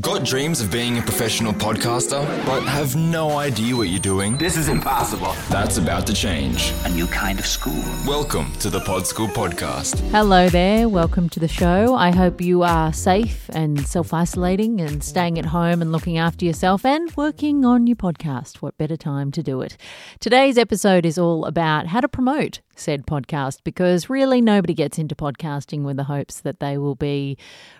Got 0.00 0.24
dreams 0.24 0.62
of 0.62 0.72
being 0.72 0.96
a 0.96 1.02
professional 1.02 1.52
podcaster, 1.52 2.24
but 2.46 2.62
have 2.62 2.96
no 2.96 3.36
idea 3.36 3.76
what 3.76 3.90
you're 3.90 4.00
doing? 4.00 4.38
This 4.38 4.56
is 4.56 4.70
impossible. 4.70 5.34
That's 5.50 5.76
about 5.76 6.06
to 6.06 6.14
change. 6.14 6.72
A 6.86 6.88
new 6.88 7.06
kind 7.06 7.38
of 7.38 7.44
school. 7.44 7.84
Welcome 8.06 8.50
to 8.60 8.70
the 8.70 8.80
Pod 8.80 9.06
School 9.06 9.28
Podcast. 9.28 10.00
Hello 10.08 10.48
there, 10.48 10.88
welcome 10.88 11.28
to 11.28 11.40
the 11.40 11.46
show. 11.46 11.94
I 11.94 12.10
hope 12.10 12.40
you 12.40 12.62
are 12.62 12.90
safe 12.94 13.50
and 13.52 13.86
self 13.86 14.14
isolating 14.14 14.80
and 14.80 15.04
staying 15.04 15.38
at 15.38 15.44
home 15.44 15.82
and 15.82 15.92
looking 15.92 16.16
after 16.16 16.46
yourself 16.46 16.86
and 16.86 17.14
working 17.14 17.66
on 17.66 17.86
your 17.86 17.96
podcast. 17.96 18.62
What 18.62 18.78
better 18.78 18.96
time 18.96 19.30
to 19.32 19.42
do 19.42 19.60
it? 19.60 19.76
Today's 20.20 20.56
episode 20.56 21.04
is 21.04 21.18
all 21.18 21.44
about 21.44 21.88
how 21.88 22.00
to 22.00 22.08
promote 22.08 22.62
said 22.76 23.06
podcast 23.06 23.58
because 23.64 24.10
really 24.10 24.40
nobody 24.40 24.74
gets 24.74 24.98
into 24.98 25.14
podcasting 25.14 25.82
with 25.82 25.96
the 25.96 26.04
hopes 26.04 26.40
that 26.40 26.60
they 26.60 26.78
will 26.78 26.94
be 26.94 27.36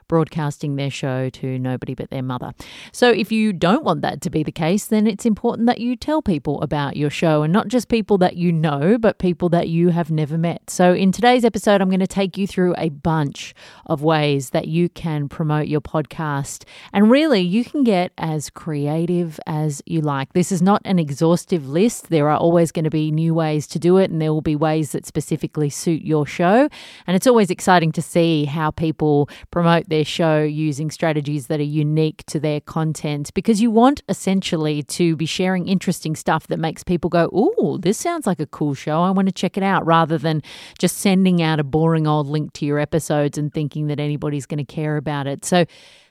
broadcasting 0.08 0.76
their 0.76 0.90
show 0.90 1.30
to 1.30 1.58
nobody 1.58 1.94
but 1.94 2.10
their 2.10 2.22
mother. 2.22 2.52
So 2.92 3.10
if 3.10 3.32
you 3.32 3.50
don't 3.52 3.82
want 3.82 4.02
that 4.02 4.20
to 4.20 4.30
be 4.30 4.42
the 4.42 4.52
case, 4.52 4.84
then 4.84 5.06
it's 5.06 5.24
important 5.24 5.66
that 5.68 5.80
you 5.80 5.96
tell 5.96 6.20
people 6.20 6.60
about 6.60 6.98
your 6.98 7.08
show 7.08 7.42
and 7.42 7.52
not 7.52 7.68
just 7.68 7.88
people 7.88 8.18
that 8.18 8.36
you 8.36 8.52
know, 8.52 8.98
but 8.98 9.18
people 9.18 9.48
that 9.48 9.68
you 9.68 9.88
have 9.88 10.10
never 10.10 10.36
met. 10.36 10.68
So 10.68 10.92
in 10.92 11.12
today's 11.12 11.46
episode, 11.46 11.80
I'm 11.80 11.88
going 11.88 12.00
to 12.00 12.06
take 12.06 12.36
you 12.36 12.46
through 12.46 12.74
a 12.76 12.90
bunch 12.90 13.54
of 13.86 14.02
ways 14.02 14.50
that 14.50 14.68
you 14.68 14.90
can 14.90 15.30
promote 15.30 15.66
your 15.68 15.80
podcast. 15.80 16.64
And 16.92 17.10
really, 17.10 17.40
you 17.40 17.64
can 17.64 17.82
get 17.82 18.12
as 18.18 18.50
creative 18.50 19.40
as 19.46 19.80
you 19.86 20.02
like. 20.02 20.34
This 20.34 20.52
is 20.52 20.60
not 20.60 20.82
an 20.84 20.98
exhaustive 20.98 21.66
list. 21.68 22.10
There 22.10 22.28
are 22.28 22.36
always 22.36 22.70
going 22.70 22.84
to 22.84 22.90
be 22.90 23.10
new 23.10 23.32
ways 23.32 23.66
to 23.68 23.78
do 23.78 23.96
it, 23.96 24.10
and 24.10 24.20
there 24.20 24.32
will 24.32 24.42
be 24.42 24.56
ways 24.56 24.81
that 24.90 25.06
specifically 25.06 25.70
suit 25.70 26.02
your 26.02 26.26
show. 26.26 26.68
And 27.06 27.14
it's 27.14 27.28
always 27.28 27.48
exciting 27.48 27.92
to 27.92 28.02
see 28.02 28.44
how 28.44 28.72
people 28.72 29.28
promote 29.52 29.88
their 29.88 30.04
show 30.04 30.42
using 30.42 30.90
strategies 30.90 31.46
that 31.46 31.60
are 31.60 31.62
unique 31.62 32.24
to 32.26 32.40
their 32.40 32.60
content 32.60 33.32
because 33.34 33.62
you 33.62 33.70
want 33.70 34.02
essentially 34.08 34.82
to 34.82 35.14
be 35.14 35.26
sharing 35.26 35.68
interesting 35.68 36.16
stuff 36.16 36.48
that 36.48 36.58
makes 36.58 36.82
people 36.82 37.08
go, 37.08 37.30
Oh, 37.32 37.78
this 37.78 37.98
sounds 37.98 38.26
like 38.26 38.40
a 38.40 38.46
cool 38.46 38.74
show. 38.74 39.02
I 39.02 39.10
want 39.10 39.28
to 39.28 39.32
check 39.32 39.56
it 39.56 39.62
out 39.62 39.86
rather 39.86 40.18
than 40.18 40.42
just 40.78 40.98
sending 40.98 41.40
out 41.40 41.60
a 41.60 41.64
boring 41.64 42.06
old 42.06 42.26
link 42.26 42.52
to 42.54 42.66
your 42.66 42.80
episodes 42.80 43.38
and 43.38 43.54
thinking 43.54 43.86
that 43.86 44.00
anybody's 44.00 44.46
going 44.46 44.64
to 44.64 44.72
care 44.72 44.96
about 44.96 45.26
it. 45.26 45.44
So, 45.44 45.64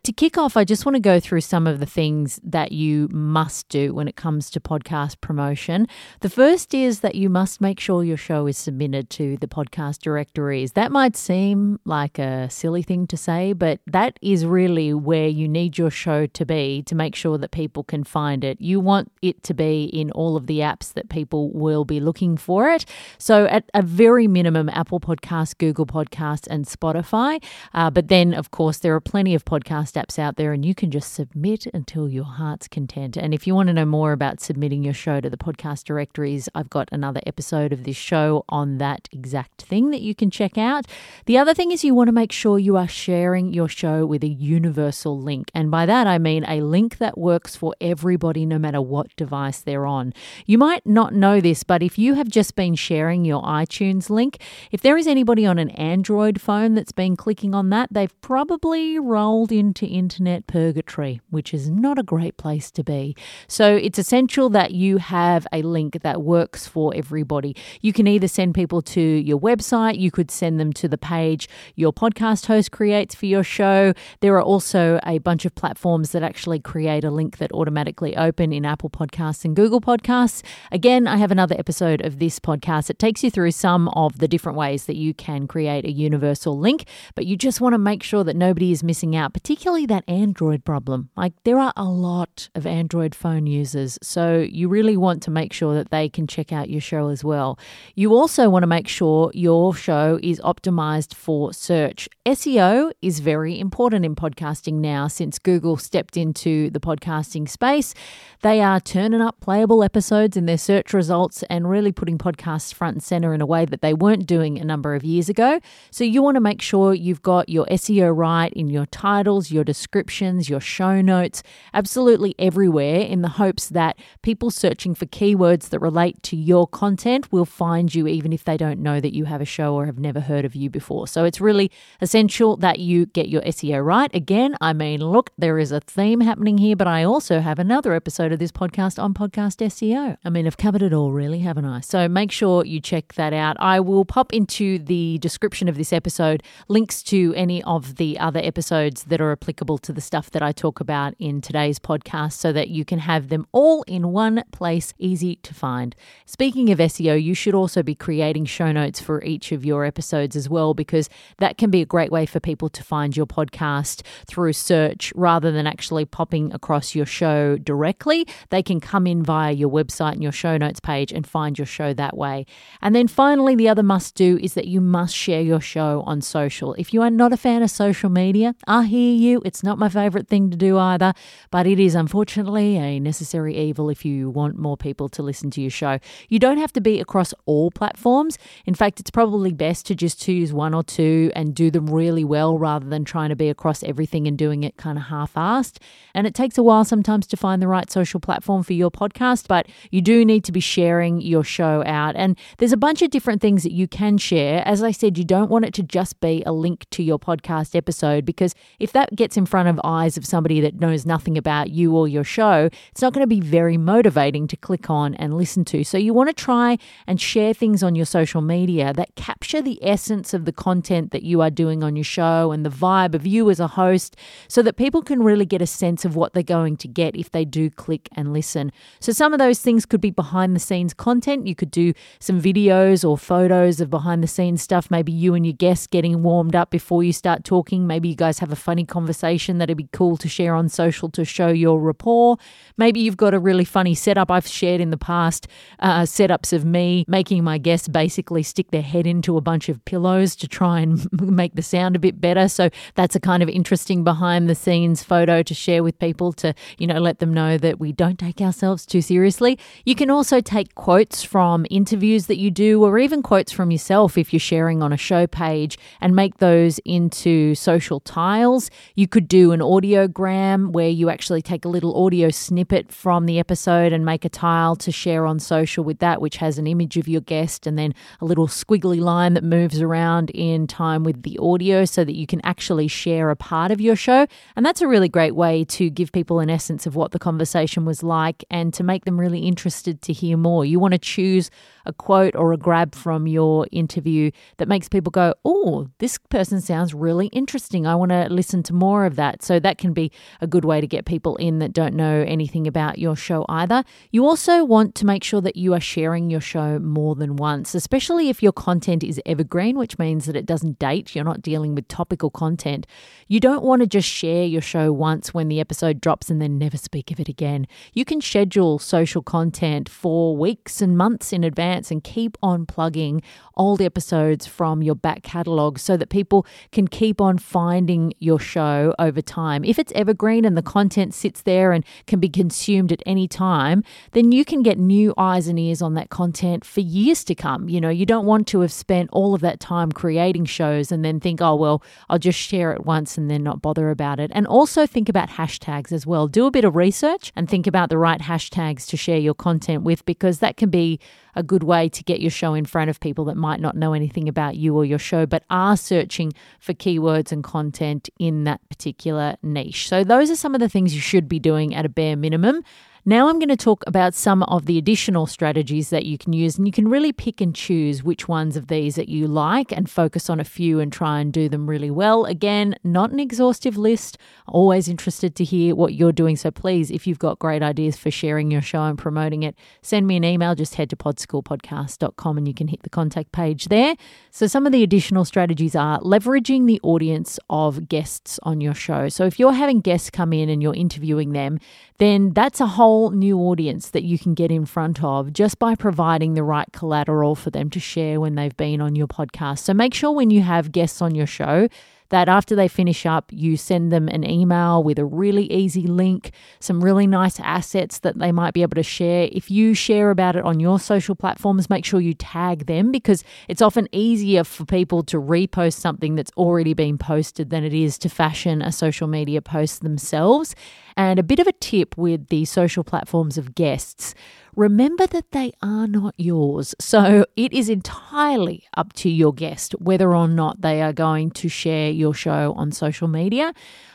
to 0.04 0.12
kick 0.12 0.36
off, 0.36 0.58
I 0.58 0.64
just 0.64 0.84
want 0.84 0.96
to 0.96 1.00
go 1.00 1.20
through 1.20 1.42
some 1.42 1.68
of 1.68 1.80
the 1.80 1.86
things 1.86 2.40
that 2.44 2.72
you 2.72 3.08
must 3.12 3.70
do 3.70 3.94
when 3.94 4.08
it 4.08 4.16
comes 4.16 4.50
to 4.50 4.60
podcast 4.60 5.22
promotion. 5.22 5.88
The 6.22 6.30
first 6.30 6.74
is 6.74 7.02
that 7.02 7.14
you 7.14 7.30
must 7.30 7.62
make 7.62 7.80
sure 7.80 8.04
your 8.04 8.18
show 8.18 8.48
is 8.48 8.58
submitted 8.58 9.12
to 9.12 9.38
the 9.38 9.48
podcast 9.48 10.00
directories. 10.00 10.72
That 10.72 10.92
might 10.92 11.16
seem 11.16 11.80
like 11.86 12.18
a 12.18 12.50
silly 12.50 12.82
thing 12.82 13.06
to 13.08 13.18
say, 13.18 13.54
but 13.54 13.80
that 13.86 14.18
is 14.24 14.44
really 14.44 14.92
where 14.92 15.28
you 15.28 15.48
need 15.48 15.78
your 15.78 15.92
show 15.92 16.26
to 16.26 16.46
be 16.48 16.82
to 16.88 16.96
make 16.96 17.14
sure 17.14 17.38
that 17.38 17.52
people 17.52 17.84
can 17.84 18.04
find 18.04 18.44
it. 18.44 18.60
You 18.60 18.80
want 18.80 19.12
it 19.22 19.44
to 19.44 19.54
be 19.54 19.84
in 19.84 20.10
all 20.12 20.36
of 20.36 20.48
the 20.48 20.60
apps 20.60 20.94
that 20.94 21.10
people 21.10 21.52
will 21.52 21.86
be 21.86 22.00
looking 22.00 22.38
for 22.38 22.72
it. 22.72 22.86
So, 23.20 23.46
at 23.46 23.70
a 23.76 23.84
very 23.84 24.28
minimum, 24.28 24.68
Apple 24.70 25.00
Podcasts, 25.00 25.56
Google 25.56 25.86
Podcasts, 25.86 26.48
and 26.50 26.66
Spotify. 26.66 27.44
Uh, 27.76 27.92
but 27.92 28.08
then, 28.08 28.34
of 28.34 28.50
course, 28.50 28.80
there 28.80 28.96
are 28.96 29.00
plenty 29.00 29.36
of 29.36 29.46
podcasts 29.46 29.91
apps 29.96 30.20
out 30.20 30.36
there 30.36 30.54
and 30.54 30.66
you 30.66 30.76
can 30.76 30.92
just 30.92 31.14
submit 31.14 31.68
until 31.74 32.10
your 32.10 32.24
heart's 32.24 32.68
content. 32.68 33.18
And 33.18 33.34
if 33.34 33.46
you 33.46 33.56
want 33.56 33.68
to 33.68 33.74
know 33.74 33.86
more 33.86 34.12
about 34.12 34.40
submitting 34.40 34.84
your 34.84 34.94
show 34.94 35.22
to 35.22 35.30
the 35.30 35.38
podcast 35.38 35.84
directories, 35.84 36.50
I've 36.56 36.70
got 36.70 36.90
another 36.92 37.22
episode 37.26 37.74
of 37.74 37.84
this 37.84 37.96
show 37.96 38.46
on 38.50 38.78
that 38.78 39.10
exact 39.12 39.64
thing 39.64 39.92
that 39.92 40.02
you 40.02 40.16
can 40.16 40.32
check 40.32 40.58
out. 40.58 40.86
The 41.26 41.38
other 41.38 41.54
thing 41.54 41.72
is 41.72 41.84
you 41.84 41.96
want 41.96 42.08
to 42.08 42.14
make 42.14 42.32
sure 42.32 42.60
you 42.60 42.78
are 42.78 42.88
sharing 42.88 43.54
your 43.54 43.68
show 43.68 44.06
with 44.06 44.24
a 44.24 44.28
universal 44.28 45.20
link. 45.20 45.52
And 45.54 45.70
by 45.70 45.86
that, 45.86 46.08
I 46.08 46.18
mean 46.18 46.46
a 46.48 46.62
link 46.62 46.98
that 46.98 47.18
works 47.18 47.56
for 47.56 47.76
everybody, 47.82 48.46
no 48.46 48.58
matter 48.58 48.82
what 48.82 49.16
device 49.16 49.60
they're 49.60 49.86
on. 49.86 50.14
You 50.46 50.58
might 50.58 50.86
not 50.86 51.14
know 51.14 51.42
this, 51.42 51.64
but 51.64 51.84
if 51.84 51.98
you 51.98 52.16
have 52.16 52.30
just 52.30 52.56
been 52.56 52.76
sharing 52.76 53.26
your 53.26 53.44
iTunes 53.44 54.10
link, 54.10 54.42
if 54.72 54.82
there 54.82 54.98
is 54.98 55.08
anybody 55.08 55.46
on 55.46 55.60
an 55.60 55.70
Android 55.72 56.40
phone 56.42 56.76
that's 56.76 56.92
been 56.92 57.16
clicking 57.16 57.54
on 57.54 57.70
that, 57.70 57.90
they've 57.92 58.22
probably 58.22 59.00
rolled 59.00 59.52
into 59.52 59.81
into 59.82 60.12
internet 60.12 60.46
purgatory, 60.48 61.22
which 61.30 61.54
is 61.54 61.70
not 61.70 61.98
a 61.98 62.04
great 62.04 62.38
place 62.38 62.70
to 62.72 62.84
be. 62.84 63.16
So 63.48 63.76
it's 63.76 63.98
essential 63.98 64.50
that 64.50 64.72
you 64.72 64.98
have 64.98 65.48
a 65.52 65.62
link 65.62 66.02
that 66.02 66.22
works 66.22 66.68
for 66.68 66.94
everybody. 66.96 67.56
You 67.82 67.94
can 67.94 68.08
either 68.08 68.28
send 68.28 68.54
people 68.54 68.82
to 68.84 69.02
your 69.02 69.40
website, 69.40 70.00
you 70.00 70.12
could 70.12 70.30
send 70.30 70.60
them 70.60 70.74
to 70.74 70.88
the 70.88 70.98
page 70.98 71.48
your 71.76 71.94
podcast 71.94 72.48
host 72.48 72.72
creates 72.72 73.16
for 73.16 73.26
your 73.26 73.44
show. 73.44 73.94
There 74.20 74.36
are 74.36 74.42
also 74.42 75.00
a 75.06 75.20
bunch 75.20 75.46
of 75.46 75.56
platforms 75.56 76.12
that 76.12 76.24
actually 76.24 76.60
create 76.60 77.04
a 77.04 77.12
link 77.12 77.38
that 77.38 77.52
automatically 77.54 78.16
open 78.16 78.52
in 78.52 78.66
Apple 78.66 78.90
Podcasts 78.90 79.46
and 79.46 79.56
Google 79.56 79.82
Podcasts. 79.82 80.44
Again, 80.72 81.08
I 81.08 81.18
have 81.18 81.32
another 81.32 81.56
episode 81.58 82.02
of 82.02 82.20
this 82.20 82.40
podcast. 82.40 82.90
It 82.90 83.00
takes 83.00 83.24
you 83.24 83.32
through 83.32 83.52
some 83.52 83.88
of 83.90 84.20
the 84.20 84.28
different 84.28 84.58
ways 84.58 84.86
that 84.86 84.96
you 84.96 85.14
can 85.14 85.48
create 85.48 85.86
a 85.86 85.92
universal 85.92 86.58
link, 86.58 86.86
but 87.16 87.26
you 87.26 87.38
just 87.38 87.62
want 87.62 87.74
to 87.74 87.80
make 87.80 88.04
sure 88.04 88.24
that 88.24 88.36
nobody 88.36 88.72
is 88.72 88.84
missing 88.84 89.16
out, 89.16 89.34
particularly 89.34 89.71
particularly 89.72 89.86
that 89.86 90.12
Android 90.12 90.66
problem. 90.66 91.10
Like 91.16 91.34
there 91.44 91.58
are 91.58 91.72
a 91.78 91.86
lot 91.86 92.50
of 92.56 92.68
Android 92.68 93.16
phone 93.16 93.48
users, 93.48 93.98
so 94.02 94.40
you 94.40 94.68
really 94.68 94.98
want 94.98 95.24
to 95.24 95.32
make 95.32 95.54
sure 95.54 95.74
that 95.76 95.92
they 95.92 96.10
can 96.10 96.28
check 96.28 96.52
out 96.52 96.70
your 96.70 96.82
show 96.82 97.08
as 97.08 97.24
well. 97.24 97.58
You 97.96 98.14
also 98.14 98.50
want 98.50 98.64
to 98.64 98.68
make 98.68 98.90
sure 98.90 99.32
your 99.34 99.74
show 99.74 100.20
is 100.22 100.42
optimized 100.42 101.14
for 101.14 101.54
search. 101.54 102.10
SEO 102.26 102.92
is 103.02 103.22
very 103.22 103.60
important 103.60 104.04
in 104.04 104.14
podcasting 104.14 104.76
now 104.76 105.08
since 105.08 105.40
Google 105.40 105.78
stepped 105.78 106.18
into 106.18 106.70
the 106.72 106.82
podcasting 106.82 107.48
space. 107.48 107.94
They 108.42 108.60
are 108.60 108.82
turning 108.82 109.22
up 109.22 109.40
playable 109.40 109.84
episodes 109.84 110.36
in 110.36 110.48
their 110.48 110.58
search 110.58 110.94
results 110.94 111.44
and 111.50 111.70
really 111.70 111.94
putting 111.94 112.18
podcasts 112.18 112.74
front 112.74 112.96
and 112.96 113.04
center 113.04 113.34
in 113.34 113.40
a 113.40 113.46
way 113.46 113.64
that 113.66 113.82
they 113.82 113.94
weren't 113.94 114.28
doing 114.28 114.60
a 114.60 114.66
number 114.66 114.96
of 114.96 115.06
years 115.06 115.30
ago. 115.30 115.62
So 115.92 116.04
you 116.04 116.22
want 116.22 116.36
to 116.36 116.42
make 116.42 116.62
sure 116.62 116.94
you've 116.94 117.22
got 117.22 117.48
your 117.48 117.66
SEO 117.68 118.16
right 118.16 118.52
in 118.54 118.68
your 118.68 118.86
titles, 118.88 119.50
your 119.52 119.61
descriptions, 119.64 120.50
your 120.50 120.60
show 120.60 121.02
notes, 121.02 121.44
absolutely 121.74 122.36
everywhere 122.40 123.02
in 123.02 123.22
the 123.22 123.30
hopes 123.30 123.70
that 123.70 123.98
people 124.22 124.52
searching 124.52 124.96
for 124.96 125.06
keywords 125.06 125.70
that 125.70 125.80
relate 125.80 126.22
to 126.24 126.36
your 126.36 126.68
content 126.68 127.32
will 127.32 127.46
find 127.46 127.94
you 127.94 128.08
even 128.08 128.34
if 128.34 128.44
they 128.44 128.58
don't 128.58 128.80
know 128.80 129.00
that 129.00 129.14
you 129.14 129.26
have 129.26 129.42
a 129.42 129.46
show 129.46 129.76
or 129.76 129.86
have 129.86 130.00
never 130.00 130.20
heard 130.20 130.46
of 130.46 130.56
you 130.56 130.70
before. 130.70 131.08
So 131.08 131.24
it's 131.24 131.42
really 131.42 131.72
essential 132.02 132.58
that 132.58 132.80
you 132.80 133.06
get 133.08 133.30
your 133.30 133.42
SEO 133.42 133.86
right. 133.86 134.14
Again, 134.14 134.56
I 134.62 134.74
mean, 134.74 135.02
look, 135.02 135.32
there 135.38 135.60
is 135.60 135.72
a 135.72 135.80
theme 135.80 136.22
happening 136.22 136.58
here, 136.58 136.76
but 136.76 136.88
I 136.88 137.04
also 137.04 137.40
have 137.40 137.60
another 137.60 137.94
episode 137.94 138.32
of 138.32 138.40
this 138.40 138.52
podcast 138.52 139.02
on 139.02 139.14
podcast 139.14 139.58
SEO. 139.66 140.18
I 140.24 140.30
mean, 140.30 140.48
I've 140.48 140.58
covered 140.58 140.82
it 140.82 140.94
all, 140.94 141.12
really, 141.12 141.40
haven't 141.40 141.66
I? 141.66 141.82
So 141.82 142.08
make 142.08 142.32
sure 142.32 142.66
you 142.66 142.80
check 142.80 143.14
that 143.14 143.34
out. 143.34 143.58
I 143.60 143.80
will 143.80 144.06
pop 144.06 144.34
into 144.34 144.80
the 144.80 145.18
description 145.20 145.68
of 145.68 145.78
this 145.78 145.94
episode 145.94 146.44
links 146.68 147.04
to 147.04 147.34
any 147.36 147.64
of 147.64 147.96
the 147.98 148.20
other 148.20 148.40
episodes 148.42 149.04
that 149.04 149.22
are 149.22 149.32
applicable 149.32 149.51
to 149.52 149.94
the 149.94 150.02
stuff 150.02 150.32
that 150.32 150.42
I 150.42 150.52
talk 150.52 150.80
about 150.80 151.14
in 151.20 151.42
today's 151.42 151.78
podcast 151.78 152.34
so 152.34 152.52
that 152.52 152.70
you 152.70 152.84
can 152.84 153.00
have 153.00 153.30
them 153.30 153.46
all 153.52 153.84
in 153.84 154.12
one 154.12 154.44
place, 154.52 154.94
easy 154.98 155.36
to 155.44 155.54
find. 155.54 155.96
Speaking 156.26 156.72
of 156.72 156.80
SEO, 156.80 157.22
you 157.22 157.34
should 157.34 157.54
also 157.54 157.84
be 157.84 157.94
creating 157.94 158.46
show 158.46 158.72
notes 158.72 159.00
for 159.00 159.24
each 159.24 159.52
of 159.52 159.66
your 159.66 159.86
episodes 159.86 160.36
as 160.36 160.50
well, 160.50 160.74
because 160.74 161.10
that 161.38 161.58
can 161.58 161.70
be 161.70 161.82
a 161.82 161.86
great 161.86 162.12
way 162.12 162.26
for 162.26 162.40
people 162.40 162.70
to 162.70 162.84
find 162.84 163.16
your 163.16 163.26
podcast 163.26 164.02
through 164.26 164.54
search 164.54 165.12
rather 165.16 165.52
than 165.52 165.68
actually 165.68 166.06
popping 166.06 166.54
across 166.54 166.96
your 166.96 167.06
show 167.06 167.58
directly. 167.58 168.26
They 168.50 168.64
can 168.64 168.80
come 168.80 169.06
in 169.06 169.22
via 169.22 169.52
your 169.52 169.70
website 169.70 170.14
and 170.14 170.24
your 170.24 170.32
show 170.32 170.58
notes 170.58 170.80
page 170.80 171.12
and 171.12 171.28
find 171.28 171.58
your 171.60 171.66
show 171.66 171.94
that 171.94 172.16
way. 172.18 172.46
And 172.82 172.96
then 172.96 173.08
finally, 173.08 173.56
the 173.56 173.70
other 173.70 173.84
must 173.84 174.16
do 174.16 174.38
is 174.42 174.54
that 174.54 174.68
you 174.68 174.82
must 174.82 175.16
share 175.16 175.42
your 175.42 175.62
show 175.62 176.04
on 176.06 176.22
social. 176.22 176.74
If 176.76 176.94
you 176.94 177.02
are 177.02 177.10
not 177.10 177.34
a 177.34 177.38
fan 177.38 177.62
of 177.62 177.70
social 177.70 178.10
media, 178.10 178.56
I 178.66 178.86
hear 178.86 179.14
you 179.14 179.41
it's 179.46 179.64
not 179.64 179.78
my 179.78 179.90
favourite 179.90 180.28
thing 180.28 180.50
to 180.52 180.58
do 180.58 180.78
either, 180.78 181.14
but 181.50 181.68
it 181.68 181.80
is 181.80 181.96
unfortunately 181.96 182.78
a 182.78 183.00
necessary 183.00 183.58
evil 183.58 183.90
if 183.90 184.06
you 184.06 184.30
want 184.30 184.58
more 184.58 184.78
people 184.78 185.10
to 185.10 185.24
listen 185.24 185.52
to 185.52 185.62
your 185.62 185.70
show. 185.70 186.00
You 186.30 186.40
don't 186.40 186.58
have 186.58 186.74
to 186.74 186.82
be 186.82 187.00
across 187.00 187.34
all 187.46 187.72
platforms. 187.72 188.38
In 188.66 188.74
fact, 188.74 189.00
it's 189.00 189.12
probably 189.12 189.54
best 189.54 189.86
to 189.88 189.96
just 189.96 190.22
choose 190.22 190.54
one 190.54 190.74
or 190.74 190.84
two 190.84 191.32
and 191.36 191.56
do 191.56 191.72
them 191.72 191.90
really 191.90 192.24
well 192.24 192.58
rather 192.58 192.88
than 192.88 193.06
trying 193.06 193.30
to 193.30 193.36
be 193.36 193.50
across 193.50 193.84
everything 193.84 194.28
and 194.28 194.38
doing 194.38 194.64
it 194.64 194.78
kind 194.78 194.98
of 194.98 195.06
half 195.06 195.34
assed. 195.34 195.78
And 196.14 196.28
it 196.28 196.34
takes 196.34 196.58
a 196.58 196.64
while 196.64 196.86
sometimes 196.86 197.28
to 197.28 197.38
find 197.38 197.62
the 197.62 197.68
right 197.68 197.90
social 197.92 198.20
platform 198.20 198.64
for 198.64 198.74
your 198.74 198.92
podcast, 198.92 199.48
but 199.48 199.68
you 199.90 200.02
do 200.02 200.26
need 200.26 200.44
to 200.46 200.52
be 200.52 200.60
sharing 200.60 201.22
your 201.22 201.44
show 201.44 201.84
out. 201.86 202.16
And 202.16 202.38
there's 202.58 202.72
a 202.72 202.78
bunch 202.78 203.02
of 203.02 203.10
different 203.10 203.42
things 203.42 203.64
that 203.64 203.72
you 203.72 203.88
can 203.88 204.18
share. 204.18 204.66
As 204.68 204.84
I 204.84 204.92
said, 204.92 205.18
you 205.18 205.24
don't 205.24 205.50
want 205.50 205.66
it 205.66 205.74
to 205.76 205.84
just 205.84 206.20
be 206.20 206.44
a 206.46 206.52
link 206.52 206.86
to 206.92 207.04
your 207.04 207.20
podcast 207.20 207.76
episode 207.76 208.26
because 208.26 208.56
if 208.80 208.92
that 208.94 209.16
gets 209.22 209.38
in 209.38 209.46
front 209.46 209.70
of 209.70 209.80
eyes 209.84 210.18
of 210.18 210.26
somebody 210.26 210.60
that 210.62 210.80
knows 210.80 211.06
nothing 211.06 211.38
about 211.38 211.70
you 211.70 211.96
or 211.96 212.08
your 212.08 212.24
show, 212.24 212.72
it's 212.90 213.04
not 213.04 213.14
going 213.14 213.22
to 213.22 213.28
be 213.28 213.40
very 213.40 213.78
motivating 213.78 214.48
to 214.48 214.58
click 214.58 214.90
on 214.90 215.14
and 215.14 215.38
listen 215.38 215.64
to. 215.64 215.84
So 215.84 216.00
you 216.00 216.12
want 216.12 216.30
to 216.30 216.34
try 216.34 216.80
and 217.06 217.22
share 217.22 217.54
things 217.54 217.84
on 217.84 217.94
your 217.94 218.08
social 218.08 218.42
media 218.42 218.94
that 218.94 219.16
capture 219.16 219.62
the 219.62 219.78
essence 219.84 220.34
of 220.34 220.46
the 220.46 220.52
content 220.52 221.12
that 221.12 221.22
you 221.22 221.40
are 221.40 221.52
doing 221.52 221.84
on 221.84 221.96
your 221.96 222.04
show 222.04 222.52
and 222.52 222.66
the 222.66 222.72
vibe 222.72 223.14
of 223.14 223.28
you 223.28 223.52
as 223.52 223.60
a 223.60 223.68
host 223.68 224.16
so 224.48 224.64
that 224.64 224.76
people 224.76 225.04
can 225.04 225.22
really 225.22 225.46
get 225.46 225.62
a 225.62 225.68
sense 225.68 226.04
of 226.04 226.16
what 226.16 226.34
they're 226.34 226.42
going 226.42 226.76
to 226.78 226.88
get 226.88 227.16
if 227.16 227.30
they 227.30 227.46
do 227.46 227.70
click 227.70 228.10
and 228.16 228.34
listen. 228.34 228.72
So 229.00 229.12
some 229.12 229.34
of 229.34 229.40
those 229.40 229.60
things 229.60 229.86
could 229.86 230.02
be 230.02 230.10
behind 230.10 230.56
the 230.56 230.60
scenes 230.60 230.96
content. 230.96 231.46
You 231.46 231.54
could 231.54 231.70
do 231.70 231.94
some 232.20 232.42
videos 232.42 233.08
or 233.08 233.20
photos 233.20 233.80
of 233.82 233.92
behind 233.92 234.24
the 234.24 234.28
scenes 234.28 234.64
stuff, 234.64 234.90
maybe 234.90 235.12
you 235.12 235.36
and 235.36 235.46
your 235.46 235.54
guests 235.54 235.86
getting 235.86 236.24
warmed 236.24 236.56
up 236.56 236.72
before 236.72 237.04
you 237.04 237.14
start 237.14 237.44
talking. 237.44 237.86
Maybe 237.86 238.10
you 238.10 238.16
guys 238.16 238.40
have 238.40 238.52
a 238.52 238.56
funny 238.56 238.84
conversation 238.84 239.11
that'd 239.58 239.78
be 239.78 239.90
cool 239.92 240.18
to 240.18 240.30
share 240.30 240.56
on 240.56 240.70
social 240.70 241.10
to 241.10 241.26
show 241.26 241.50
your 241.50 241.80
rapport. 241.80 242.38
Maybe 242.78 243.00
you've 243.00 243.18
got 243.18 243.34
a 243.34 243.40
really 243.40 243.66
funny 243.66 243.96
setup. 243.96 244.32
I've 244.32 244.48
shared 244.48 244.82
in 244.82 244.90
the 244.92 244.98
past 244.98 245.48
uh, 245.80 246.02
setups 246.02 246.54
of 246.54 246.66
me 246.66 247.06
making 247.08 247.44
my 247.44 247.58
guests 247.58 247.88
basically 247.88 248.44
stick 248.44 248.72
their 248.72 248.82
head 248.82 249.08
into 249.08 249.38
a 249.38 249.42
bunch 249.42 249.70
of 249.70 249.84
pillows 249.86 250.36
to 250.38 250.48
try 250.48 250.80
and 250.80 251.08
make 251.22 251.56
the 251.56 251.62
sound 251.62 251.96
a 251.96 252.00
bit 252.00 252.20
better. 252.20 252.48
So 252.48 252.70
that's 252.96 253.16
a 253.16 253.20
kind 253.20 253.44
of 253.44 253.50
interesting 253.50 254.04
behind 254.04 254.50
the 254.50 254.56
scenes 254.56 255.04
photo 255.04 255.44
to 255.44 255.54
share 255.54 255.84
with 255.84 255.98
people 256.00 256.34
to, 256.34 256.54
you 256.78 256.88
know, 256.88 257.00
let 257.00 257.20
them 257.20 257.34
know 257.34 257.58
that 257.58 257.80
we 257.80 257.92
don't 257.92 258.20
take 258.20 258.42
ourselves 258.42 258.86
too 258.86 259.02
seriously. 259.02 259.58
You 259.86 259.96
can 259.96 260.10
also 260.10 260.42
take 260.42 260.76
quotes 260.76 261.24
from 261.24 261.66
interviews 261.70 262.28
that 262.28 262.38
you 262.38 262.52
do 262.52 262.84
or 262.84 262.98
even 262.98 263.22
quotes 263.22 263.52
from 263.52 263.72
yourself 263.72 264.18
if 264.18 264.34
you're 264.34 264.40
sharing 264.40 264.82
on 264.82 264.94
a 264.94 264.98
show 264.98 265.28
page 265.28 265.78
and 266.00 266.16
make 266.16 266.38
those 266.38 266.80
into 266.80 267.56
social 267.56 268.00
tiles. 268.00 268.70
Could 269.08 269.28
do 269.28 269.52
an 269.52 269.60
audiogram 269.60 270.72
where 270.72 270.90
you 270.90 271.10
actually 271.10 271.42
take 271.42 271.66
a 271.66 271.70
little 271.70 272.06
audio 272.06 272.30
snippet 272.30 272.92
from 272.92 273.26
the 273.26 273.40
episode 273.40 273.94
and 273.94 274.06
make 274.06 274.26
a 274.26 274.30
tile 274.30 274.76
to 274.76 274.92
share 274.92 275.26
on 275.26 275.40
social 275.40 275.84
with 275.84 276.00
that, 276.00 276.20
which 276.22 276.38
has 276.38 276.58
an 276.58 276.68
image 276.68 276.98
of 276.98 277.08
your 277.08 277.22
guest 277.22 277.66
and 277.66 277.78
then 277.78 277.94
a 278.20 278.26
little 278.26 278.48
squiggly 278.48 279.00
line 279.00 279.34
that 279.34 279.44
moves 279.44 279.82
around 279.82 280.30
in 280.32 280.68
time 280.68 281.04
with 281.04 281.24
the 281.24 281.38
audio 281.38 281.86
so 281.86 282.04
that 282.04 282.16
you 282.16 282.28
can 282.28 282.42
actually 282.44 282.88
share 282.88 283.30
a 283.30 283.36
part 283.36 283.72
of 283.72 283.80
your 283.80 283.96
show. 283.96 284.28
And 284.56 284.66
that's 284.66 284.82
a 284.82 284.88
really 284.88 285.10
great 285.10 285.36
way 285.36 285.64
to 285.66 285.90
give 285.90 286.12
people 286.12 286.40
an 286.40 286.50
essence 286.50 286.86
of 286.86 286.96
what 286.96 287.12
the 287.12 287.20
conversation 287.20 287.86
was 287.86 288.04
like 288.04 288.44
and 288.50 288.74
to 288.74 288.84
make 288.84 289.06
them 289.06 289.20
really 289.20 289.40
interested 289.40 290.02
to 290.02 290.14
hear 290.14 290.36
more. 290.36 290.66
You 290.66 290.80
want 290.80 290.94
to 290.94 291.00
choose 291.00 291.50
a 291.86 291.94
quote 291.94 292.36
or 292.36 292.52
a 292.52 292.58
grab 292.58 292.94
from 292.94 293.26
your 293.26 293.68
interview 293.72 294.32
that 294.58 294.68
makes 294.68 294.90
people 294.90 295.12
go, 295.12 295.34
Oh, 295.46 295.88
this 296.00 296.18
person 296.18 296.60
sounds 296.62 296.94
really 296.94 297.28
interesting. 297.28 297.86
I 297.86 297.96
want 297.96 298.12
to 298.12 298.28
listen 298.30 298.64
to 298.64 298.74
more 298.74 298.91
of 299.06 299.16
that. 299.16 299.42
So 299.44 299.60
that 299.60 299.78
can 299.78 299.94
be 299.94 300.12
a 300.42 300.48
good 300.48 300.66
way 300.66 300.82
to 300.82 300.88
get 300.88 301.06
people 301.06 301.36
in 301.38 301.60
that 301.60 301.74
don't 301.74 301.96
know 301.96 302.24
anything 302.28 302.68
about 302.68 302.98
your 302.98 303.16
show 303.16 303.46
either. 303.50 303.84
You 304.12 304.26
also 304.26 304.64
want 304.64 304.96
to 304.96 305.06
make 305.06 305.24
sure 305.24 305.42
that 305.42 305.56
you 305.56 305.74
are 305.74 305.80
sharing 305.80 306.30
your 306.30 306.42
show 306.42 306.80
more 306.80 307.16
than 307.16 307.36
once, 307.36 307.74
especially 307.76 308.30
if 308.30 308.44
your 308.44 308.52
content 308.52 309.04
is 309.04 309.20
evergreen, 309.26 309.78
which 309.78 309.98
means 309.98 310.26
that 310.26 310.36
it 310.36 310.46
doesn't 310.46 310.80
date. 310.80 311.16
You're 311.16 311.26
not 311.26 311.42
dealing 311.42 311.76
with 311.76 311.88
topical 311.88 312.30
content. 312.30 312.86
You 313.28 313.40
don't 313.40 313.64
want 313.64 313.82
to 313.82 313.88
just 313.88 314.10
share 314.10 314.46
your 314.46 314.62
show 314.62 314.92
once 314.92 315.34
when 315.34 315.48
the 315.48 315.60
episode 315.60 316.02
drops 316.02 316.30
and 316.30 316.42
then 316.42 316.58
never 316.58 316.78
speak 316.78 317.12
of 317.12 317.20
it 317.20 317.30
again. 317.30 317.68
You 317.94 318.06
can 318.06 318.22
schedule 318.22 318.80
social 318.80 319.22
content 319.22 319.88
for 319.88 320.36
weeks 320.36 320.82
and 320.82 320.98
months 320.98 321.32
in 321.32 321.44
advance 321.44 321.92
and 321.92 322.04
keep 322.04 322.38
on 322.42 322.66
plugging 322.66 323.22
old 323.56 323.82
episodes 323.82 324.48
from 324.48 324.82
your 324.82 324.96
back 324.96 325.24
catalogue 325.24 325.80
so 325.80 325.96
that 325.98 326.10
people 326.10 326.46
can 326.72 326.88
keep 326.88 327.22
on 327.22 327.38
finding 327.38 328.14
your 328.20 328.40
show 328.40 328.81
over 329.00 329.22
time. 329.22 329.64
If 329.64 329.80
it's 329.80 329.92
evergreen 329.94 330.46
and 330.46 330.58
the 330.58 330.62
content 330.62 331.14
sits 331.14 331.42
there 331.42 331.72
and 331.72 331.86
can 332.08 332.20
be 332.20 332.30
consumed 332.30 332.92
at 332.92 333.02
any 333.06 333.28
time, 333.28 333.84
then 334.12 334.32
you 334.32 334.44
can 334.46 334.62
get 334.62 334.78
new 334.78 335.14
eyes 335.18 335.48
and 335.48 335.60
ears 335.60 335.82
on 335.82 335.94
that 335.96 336.10
content 336.10 336.66
for 336.66 336.82
years 336.82 337.24
to 337.26 337.36
come. 337.36 337.70
You 337.70 337.82
know, 337.82 337.90
you 337.90 338.06
don't 338.06 338.26
want 338.26 338.48
to 338.48 338.62
have 338.62 338.72
spent 338.72 339.10
all 339.12 339.34
of 339.34 339.42
that 339.42 339.60
time 339.60 339.92
creating 339.92 340.46
shows 340.46 340.92
and 340.92 341.04
then 341.04 341.20
think, 341.20 341.42
oh, 341.42 341.56
well, 341.56 341.84
I'll 342.10 342.20
just 342.20 342.40
share 342.40 342.72
it 342.74 342.86
once 342.86 343.18
and 343.18 343.30
then 343.30 343.44
not 343.44 343.62
bother 343.62 343.90
about 343.90 344.20
it. 344.20 344.32
And 344.34 344.48
also 344.48 344.86
think 344.86 345.10
about 345.10 345.30
hashtags 345.30 345.92
as 345.92 346.06
well. 346.06 346.28
Do 346.28 346.46
a 346.46 346.52
bit 346.52 346.66
of 346.66 346.76
research 346.76 347.32
and 347.36 347.50
think 347.50 347.68
about 347.68 347.90
the 347.90 347.98
right 347.98 348.22
hashtags 348.22 348.88
to 348.88 348.98
share 348.98 349.18
your 349.18 349.34
content 349.34 349.84
with 349.84 350.06
because 350.06 350.40
that 350.40 350.58
can 350.58 350.70
be 350.70 351.00
a 351.36 351.44
good 351.44 351.64
way 351.64 351.90
to 351.90 352.04
get 352.04 352.20
your 352.20 352.32
show 352.32 352.54
in 352.54 352.66
front 352.66 352.90
of 352.90 353.00
people 353.00 353.26
that 353.26 353.38
might 353.38 353.60
not 353.60 353.76
know 353.76 353.94
anything 353.94 354.28
about 354.28 354.56
you 354.56 354.76
or 354.76 354.86
your 354.86 355.00
show, 355.00 355.26
but 355.26 355.44
are 355.50 355.78
searching 355.78 356.34
for 356.60 356.74
keywords 356.74 357.32
and 357.32 357.44
content 357.44 358.10
in 358.20 358.44
that 358.44 358.62
particular 358.72 359.36
niche. 359.44 359.88
So, 359.88 360.04
those 360.04 360.32
are 360.32 360.36
some 360.36 360.56
of 360.56 360.62
the 360.62 360.70
things 360.70 360.96
you 360.96 361.02
should 361.02 361.28
be 361.28 361.40
doing 361.40 361.76
at 361.76 361.86
a 361.86 361.90
bare 361.90 362.16
minimum. 362.16 362.64
Now 363.04 363.30
I'm 363.30 363.40
going 363.40 363.50
to 363.50 363.58
talk 363.58 363.84
about 363.88 364.14
some 364.14 364.44
of 364.44 364.68
the 364.68 364.78
additional 364.78 365.26
strategies 365.26 365.90
that 365.90 366.06
you 366.06 366.20
can 366.20 366.34
use, 366.34 366.58
and 366.58 366.68
you 366.68 366.72
can 366.72 366.88
really 366.88 367.12
pick 367.12 367.42
and 367.42 367.56
choose 367.56 368.04
which 368.04 368.28
ones 368.28 368.56
of 368.56 368.68
these 368.68 368.94
that 368.94 369.10
you 369.10 369.28
like 369.28 369.72
and 369.72 369.90
focus 369.90 370.30
on 370.30 370.40
a 370.40 370.44
few 370.44 370.80
and 370.80 370.94
try 370.94 371.20
and 371.20 371.34
do 371.34 371.50
them 371.50 371.68
really 371.68 371.90
well. 371.90 372.26
Again, 372.26 372.76
not 372.84 373.10
an 373.12 373.20
exhaustive 373.20 373.76
list. 373.76 374.20
Always 374.48 374.88
interested 374.88 375.36
to 375.38 375.44
hear 375.44 375.74
what 375.74 375.96
you're 375.96 376.12
doing. 376.12 376.36
So 376.36 376.52
please, 376.52 376.92
if 376.92 377.08
you've 377.08 377.18
got 377.18 377.40
great 377.40 377.64
ideas 377.64 377.98
for 377.98 378.12
sharing 378.12 378.52
your 378.52 378.62
show 378.62 378.84
and 378.84 379.00
promoting 379.00 379.42
it, 379.42 379.56
send 379.82 380.06
me 380.06 380.18
an 380.18 380.24
email. 380.24 380.54
Just 380.54 380.76
head 380.76 380.92
to 380.92 380.96
podschoolpodcast.com 380.96 382.38
and 382.38 382.48
you 382.48 382.54
can 382.54 382.68
hit 382.68 382.84
the 382.84 382.90
contact 382.90 383.32
page 383.32 383.66
there. 383.70 383.96
So 384.30 384.46
some 384.46 384.68
of 384.68 384.72
the 384.72 384.84
additional 384.84 385.26
strategies 385.26 385.76
are 385.76 386.00
leveraging 386.02 386.68
the 386.68 386.80
audience 386.84 387.40
of 387.50 387.90
guests 387.90 388.40
on 388.44 388.62
your 388.62 388.76
show. 388.76 389.10
So 389.10 389.26
if 389.26 389.40
you're 389.40 389.54
having 389.54 389.82
guests 389.82 390.12
come 390.12 390.34
in 390.34 390.50
and 390.50 390.62
you're 390.62 390.76
interviewing 390.76 391.32
them, 391.32 391.58
then 391.98 392.34
that's 392.34 392.60
a 392.60 392.68
whole 392.68 392.91
new 393.12 393.38
audience 393.40 393.90
that 393.92 394.04
you 394.04 394.18
can 394.18 394.34
get 394.34 394.52
in 394.52 394.66
front 394.66 395.04
of 395.04 395.32
just 395.34 395.60
by 395.60 395.76
providing 395.76 396.34
the 396.34 396.44
right 396.44 396.68
collateral 396.74 397.36
for 397.36 397.50
them 397.50 397.70
to 397.70 397.80
share 397.80 398.20
when 398.20 398.36
they've 398.36 398.56
been 398.58 398.82
on 398.82 398.96
your 398.96 399.08
podcast. 399.08 399.60
So 399.60 399.74
make 399.74 399.94
sure 399.94 400.12
when 400.12 400.30
you 400.30 400.42
have 400.42 400.72
guests 400.72 401.02
on 401.02 401.16
your 401.16 401.28
show 401.28 401.68
that 402.12 402.30
after 402.30 402.56
they 402.56 402.68
finish 402.68 403.06
up, 403.06 403.32
you 403.32 403.58
send 403.58 403.92
them 403.92 404.08
an 404.10 404.30
email 404.30 404.84
with 404.84 405.00
a 405.00 405.06
really 405.06 405.52
easy 405.52 405.88
link, 405.88 406.32
some 406.60 406.84
really 406.84 407.08
nice 407.08 407.40
assets 407.40 408.00
that 408.00 408.20
they 408.20 408.32
might 408.32 408.54
be 408.54 408.62
able 408.62 408.76
to 408.76 408.84
share. 408.84 409.30
If 409.32 409.50
you 409.50 409.74
share 409.74 410.12
about 410.12 410.36
it 410.36 410.44
on 410.44 410.60
your 410.60 410.80
social 410.80 411.16
platforms, 411.16 411.70
make 411.70 411.86
sure 411.86 412.02
you 412.02 412.14
tag 412.14 412.68
them 412.68 412.92
because 412.92 413.24
it's 413.48 413.62
often 413.62 413.88
easier 413.94 414.44
for 414.44 414.66
people 414.66 415.04
to 415.04 415.18
repost 415.18 415.80
something 415.80 416.16
that's 416.16 416.32
already 416.38 416.74
been 416.74 416.98
posted 416.98 417.50
than 417.50 417.64
it 417.64 417.74
is 417.74 417.98
to 418.00 418.10
fashion 418.10 418.62
a 418.62 418.72
social 418.72 419.08
media 419.08 419.42
post 419.42 419.82
themselves. 419.82 420.54
And 420.98 421.18
a 421.18 421.24
bit 421.24 421.40
of 421.40 421.48
a 421.48 421.54
tip 421.54 421.98
with 421.98 422.28
the 422.28 422.44
social 422.44 422.84
platforms 422.84 423.38
of 423.38 423.56
guests 423.56 424.14
remember 424.56 425.08
that 425.08 425.32
they 425.32 425.52
are 425.62 425.88
not 425.88 426.14
yours. 426.18 426.76
So 426.80 427.26
it 427.36 427.54
is 427.54 427.70
entirely 427.70 428.68
up 428.76 428.94
to 428.94 429.10
your 429.10 429.34
guest 429.34 429.74
whether 429.80 430.16
or 430.16 430.28
not 430.28 430.62
they 430.62 430.82
are 430.82 430.94
going 430.94 431.32
to 431.32 431.50
share 431.50 431.92
your 431.92 432.14
show 432.14 432.54
on 432.58 432.72
social 432.72 433.08
media. 433.08 433.54